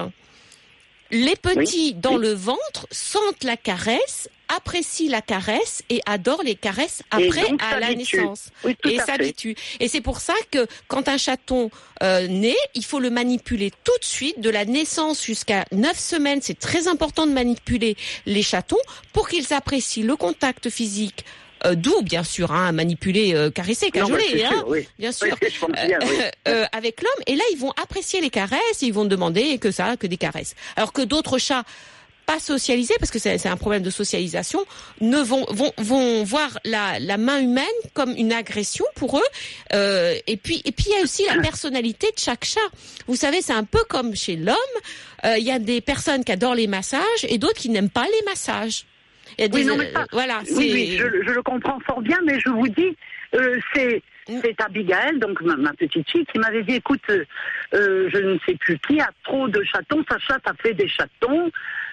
[1.10, 7.02] les petits dans le ventre sentent la caresse, apprécient la caresse et adorent les caresses
[7.10, 8.50] après donc à la naissance.
[8.64, 9.56] Oui, et s'habituent.
[9.80, 11.70] Et c'est pour ça que quand un chaton
[12.02, 16.40] euh, naît, il faut le manipuler tout de suite, de la naissance jusqu'à 9 semaines.
[16.42, 17.96] C'est très important de manipuler
[18.26, 18.76] les chatons
[19.12, 21.24] pour qu'ils apprécient le contact physique.
[21.64, 24.88] Euh, doux bien sûr, hein, manipuler, euh, caresser, cajoler, c'est hein, sûr, oui.
[24.98, 25.36] bien sûr.
[25.86, 26.16] bien, oui.
[26.48, 29.70] Euh, avec l'homme et là ils vont apprécier les caresses et ils vont demander que
[29.70, 31.64] ça que des caresses alors que d'autres chats
[32.26, 34.64] pas socialisés parce que c'est c'est un problème de socialisation
[35.00, 39.28] ne vont vont vont voir la la main humaine comme une agression pour eux
[39.74, 42.60] euh, et puis et puis il y a aussi la personnalité de chaque chat
[43.06, 44.56] vous savez c'est un peu comme chez l'homme
[45.24, 48.04] Euh, il y a des personnes qui adorent les massages et d'autres qui n'aiment pas
[48.04, 48.84] les massages
[49.42, 52.00] a Oui, des- non, mais ça- euh, voilà Oui, oui, je, je le comprends fort
[52.02, 52.96] bien, mais je vous dis,
[53.34, 54.38] euh, c'est Mm.
[54.42, 58.54] c'est Abigail, donc ma, ma petite fille, qui m'avait dit, écoute, euh, je ne sais
[58.54, 61.50] plus qui a trop de chatons, sa chatte a fait des chatons,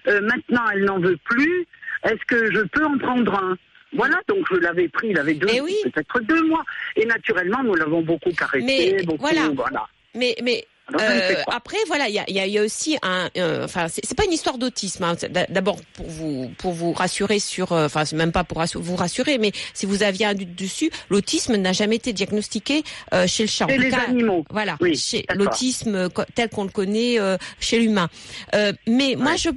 [0.08, 1.66] euh, maintenant elle n'en veut plus,
[2.06, 3.58] est-ce que je peux en prendre un?
[3.94, 5.76] Voilà, donc je l'avais pris, il avait deux, Eh oui.
[5.84, 6.64] peut-être deux mois.
[6.96, 8.64] Et naturellement, nous l'avons beaucoup caressé,
[8.96, 9.50] Mais beaucoup, voilà.
[9.54, 9.86] voilà.
[10.16, 10.64] Mais, mais
[11.00, 13.30] Euh, après, voilà, il y a, il y a- il y a aussi un.
[13.38, 15.04] euh, Enfin, c'est pas une histoire d'autisme.
[15.04, 15.16] hein.
[15.30, 17.72] D'a- D'abord pour vous pour vous rassurer sur.
[17.72, 20.92] euh, Enfin, c'est même pas pour vous rassurer, mais si vous aviez un doute dessus,
[21.10, 22.84] l'autisme n'a jamais été diagnostiqué
[23.14, 23.68] euh, chez le chat.
[23.68, 24.46] Chez les cas, animaux.
[24.50, 28.10] Voilà, Oui, chez l'autisme tel qu'on le connaît euh, chez l'humain.
[28.88, 29.50] Mais moi, je,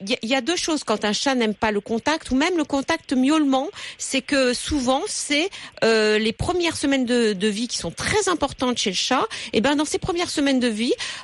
[0.00, 2.30] il y, a- il y a deux choses quand un chat n'aime pas le contact
[2.30, 3.68] ou même le contact miaulement,
[3.98, 5.48] c'est que souvent c'est
[5.82, 9.24] les premières semaines de, de vie qui sont très importantes chez le chat.
[9.52, 10.75] Et ben dans ces premières semaines de vie,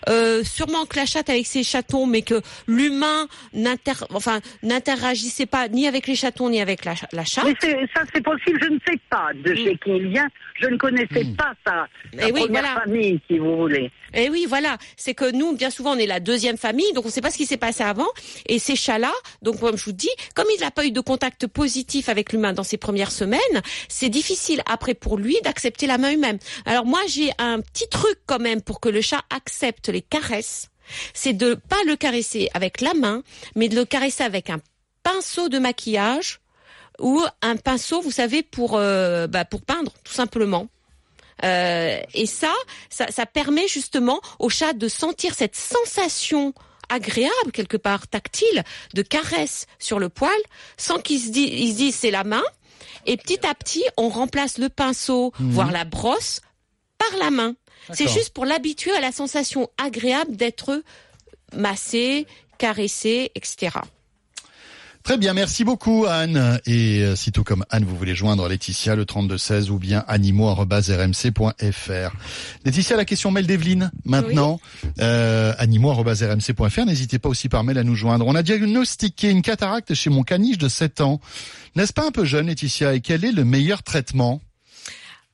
[0.08, 5.68] euh, sûrement que la chatte avec ses chatons, mais que l'humain n'inter, enfin n'interagissait pas
[5.68, 7.44] ni avec les chatons ni avec la, la chatte.
[7.62, 10.28] Mais ça, c'est possible, je ne sais pas de chez qui il vient.
[10.60, 11.86] Je ne connaissais pas sa,
[12.18, 12.80] sa Eh oui, première voilà.
[12.84, 13.90] famille, si vous voulez.
[14.14, 17.08] Et oui, voilà, c'est que nous, bien souvent, on est la deuxième famille, donc on
[17.08, 18.06] ne sait pas ce qui s'est passé avant.
[18.46, 21.46] Et ces chats-là, donc comme je vous dis, comme il n'a pas eu de contact
[21.46, 23.40] positif avec l'humain dans ses premières semaines,
[23.88, 26.38] c'est difficile après pour lui d'accepter la main humaine.
[26.66, 30.68] Alors moi, j'ai un petit truc quand même pour que le chat accepte les caresses.
[31.14, 33.22] C'est de pas le caresser avec la main,
[33.54, 34.58] mais de le caresser avec un
[35.02, 36.40] pinceau de maquillage
[36.98, 40.68] ou un pinceau, vous savez, pour euh, bah, pour peindre, tout simplement.
[41.44, 42.52] Euh, et ça,
[42.88, 46.54] ça, ça permet justement au chat de sentir cette sensation
[46.88, 48.62] agréable quelque part tactile
[48.94, 50.30] de caresse sur le poil
[50.76, 52.42] sans qu'il se dise, il se dise c'est la main
[53.06, 56.42] et petit à petit on remplace le pinceau voire la brosse
[56.98, 57.54] par la main.
[57.92, 60.82] C'est juste pour l'habituer à la sensation agréable d'être
[61.54, 62.26] massé,
[62.58, 63.70] caressé, etc.
[65.02, 66.60] Très bien, merci beaucoup Anne.
[66.64, 72.16] Et euh, si tout comme Anne, vous voulez joindre Laetitia, le 3216 ou bien animaux.rmc.fr.
[72.64, 74.60] Laetitia, la question mail d'Evelyne maintenant.
[75.00, 76.86] Euh, animaux.rmc.fr.
[76.86, 78.26] N'hésitez pas aussi par mail à nous joindre.
[78.28, 81.20] On a diagnostiqué une cataracte chez mon caniche de 7 ans.
[81.74, 84.40] N'est-ce pas un peu jeune Laetitia Et quel est le meilleur traitement?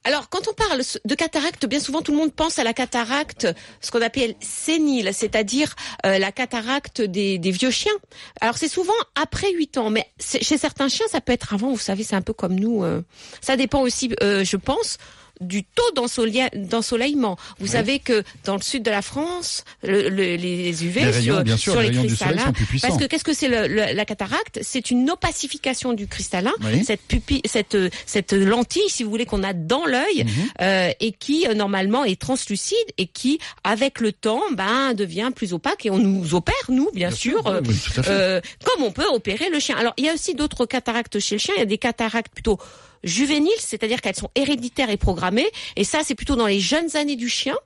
[0.09, 3.47] Alors, quand on parle de cataracte, bien souvent tout le monde pense à la cataracte,
[3.83, 7.93] ce qu'on appelle sénile, c'est-à-dire euh, la cataracte des, vieux chiens.
[8.41, 11.79] Alors, c'est souvent après 8 ans, mais chez certains chiens, ça peut être avant, vous
[11.79, 12.85] savez, c'est un peu comme nous.
[12.85, 13.03] euh.
[13.43, 14.97] ça dépend aussi, euh, je pense,
[15.41, 17.37] du taux d'ensoleil- d'ensoleillement.
[17.61, 21.35] Vous savez que dans le sud de la France, le- le- les UV Les rayons,
[21.35, 22.89] sur, bien sûr, sur les cristallins, sont plus puissants.
[22.89, 24.59] parce que qu'est-ce que c'est la cataracte?
[24.63, 26.85] C'est une opacification du cristallin, Oui.
[26.85, 27.77] cette pupille, cette
[28.07, 30.31] cette lentille, si vous voulez, qu'on a dans l'œil Mhm.
[30.63, 35.53] euh, et qui euh, normalement est translucide et qui, avec le temps, ben devient plus
[35.53, 37.75] opaque et on nous opère nous, bien, sûr, euh, oui,
[38.09, 39.77] euh, comme on peut opérer le chien.
[39.77, 41.55] Alors il y a aussi d'autres cataractes chez le chien.
[41.57, 42.59] Il y a des cataractes plutôt
[43.05, 45.49] juvéniles, c'est-à-dire qu'elles sont héréditaires et programmées.
[45.77, 47.57] Et ça, c'est plutôt dans les jeunes années du chien.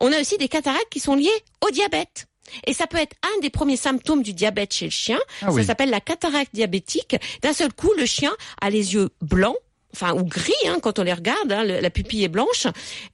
[0.00, 1.28] On a aussi des cataractes qui sont liées
[1.66, 2.26] au diabète.
[2.66, 5.18] Et ça peut être un des premiers symptômes du diabète chez le chien.
[5.40, 5.64] Ah ça oui.
[5.64, 7.16] s'appelle la cataracte diabétique.
[7.42, 9.56] D'un seul coup, le chien a les yeux blancs,
[9.94, 11.50] enfin ou gris hein, quand on les regarde.
[11.50, 12.66] hein, le- la pupille est blanche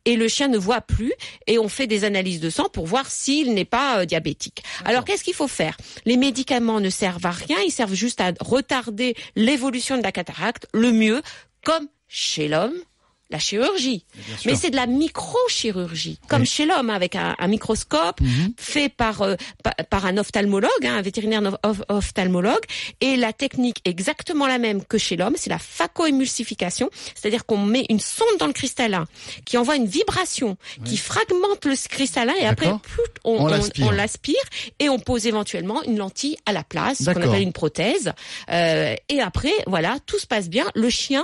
[0.04, 1.12] et le chien ne voit plus.
[1.46, 4.64] Et on fait des analyses de sang pour voir s'il n'est pas euh, diabétique.
[4.84, 5.76] Alors qu'est-ce qu'il faut faire?
[6.06, 7.58] Les médicaments ne servent à rien.
[7.64, 10.66] Ils servent juste à retarder l'évolution de la cataracte.
[10.74, 11.22] Le mieux,
[11.64, 12.74] comme chez l'homme.
[13.30, 14.04] La chirurgie,
[14.44, 16.46] mais c'est de la microchirurgie, comme Oui.
[16.48, 18.54] chez l'homme, avec un, un microscope Mhm.
[18.56, 21.40] fait par euh, pa- par un ophtalmologue, hein, un vétérinaire
[21.88, 22.64] ophtalmologue,
[23.00, 27.58] et la technique est exactement la même que chez l'homme, c'est la phacoémulsification, c'est-à-dire qu'on
[27.58, 29.06] met une sonde dans le cristallin
[29.44, 32.80] qui envoie une vibration qui fragmente le cristallin et après on,
[33.24, 33.86] On on- l'aspire.
[33.86, 34.34] on l'aspire
[34.78, 38.12] et on pose éventuellement une lentille à la place, ce qu'on appelle une prothèse.
[38.50, 40.66] Euh, et après, voilà, tout se passe bien.
[40.74, 41.22] Le chien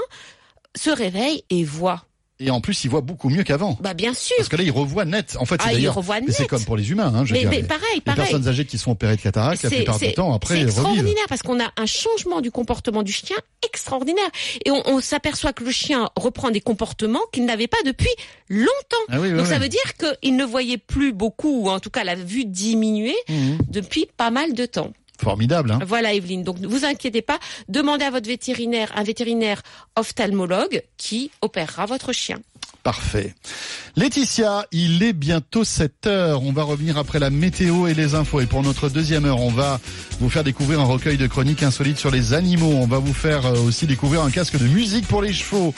[0.76, 2.04] se réveille et voit.
[2.38, 3.78] Et en plus, il voit beaucoup mieux qu'avant.
[3.80, 4.36] Bah bien sûr.
[4.36, 5.38] Parce que là, il revoit net.
[5.40, 7.10] En fait, Ah, il revoit c'est comme pour les humains.
[7.14, 8.24] Hein, je veux Mais, dire, mais les- pareil, les pareil.
[8.24, 10.68] personnes âgées qui sont opérées de cataracte, la plupart du temps, après, c'est revivent.
[10.76, 14.28] extraordinaire parce qu'on a un changement du comportement du chien extraordinaire
[14.66, 18.10] et on, on s'aperçoit que le chien reprend des comportements qu'il n'avait pas depuis
[18.50, 18.68] longtemps.
[19.08, 19.46] Ah oui, Donc oui.
[19.48, 23.16] ça veut dire qu'il ne voyait plus beaucoup, ou en tout cas la vue diminuer
[23.30, 23.58] Mhm.
[23.70, 24.92] depuis pas mal de temps.
[25.22, 25.70] Formidable.
[25.72, 25.78] Hein.
[25.86, 27.38] Voilà Evelyne, donc ne vous inquiétez pas,
[27.68, 29.62] demandez à votre vétérinaire, un vétérinaire
[29.96, 32.38] ophtalmologue qui opérera votre chien.
[32.82, 33.34] Parfait.
[33.96, 36.44] Laetitia, il est bientôt 7 heures.
[36.44, 38.40] On va revenir après la météo et les infos.
[38.40, 39.80] Et pour notre deuxième heure, on va
[40.20, 42.74] vous faire découvrir un recueil de chroniques insolites sur les animaux.
[42.74, 45.74] On va vous faire euh, aussi découvrir un casque de musique pour les chevaux.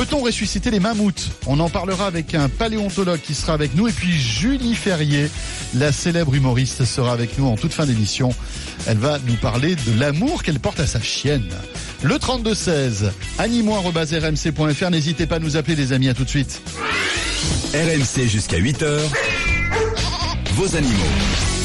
[0.00, 1.28] Peut-on ressusciter les mammouths?
[1.46, 3.86] On en parlera avec un paléontologue qui sera avec nous.
[3.86, 5.30] Et puis Julie Ferrier,
[5.74, 8.30] la célèbre humoriste, sera avec nous en toute fin d'émission.
[8.86, 11.50] Elle va nous parler de l'amour qu'elle porte à sa chienne.
[12.02, 14.90] Le 3216, animaux.rmc.fr.
[14.90, 16.08] N'hésitez pas à nous appeler les amis.
[16.08, 16.62] À tout de suite.
[17.74, 19.00] RMC jusqu'à 8h.
[20.54, 21.59] Vos animaux.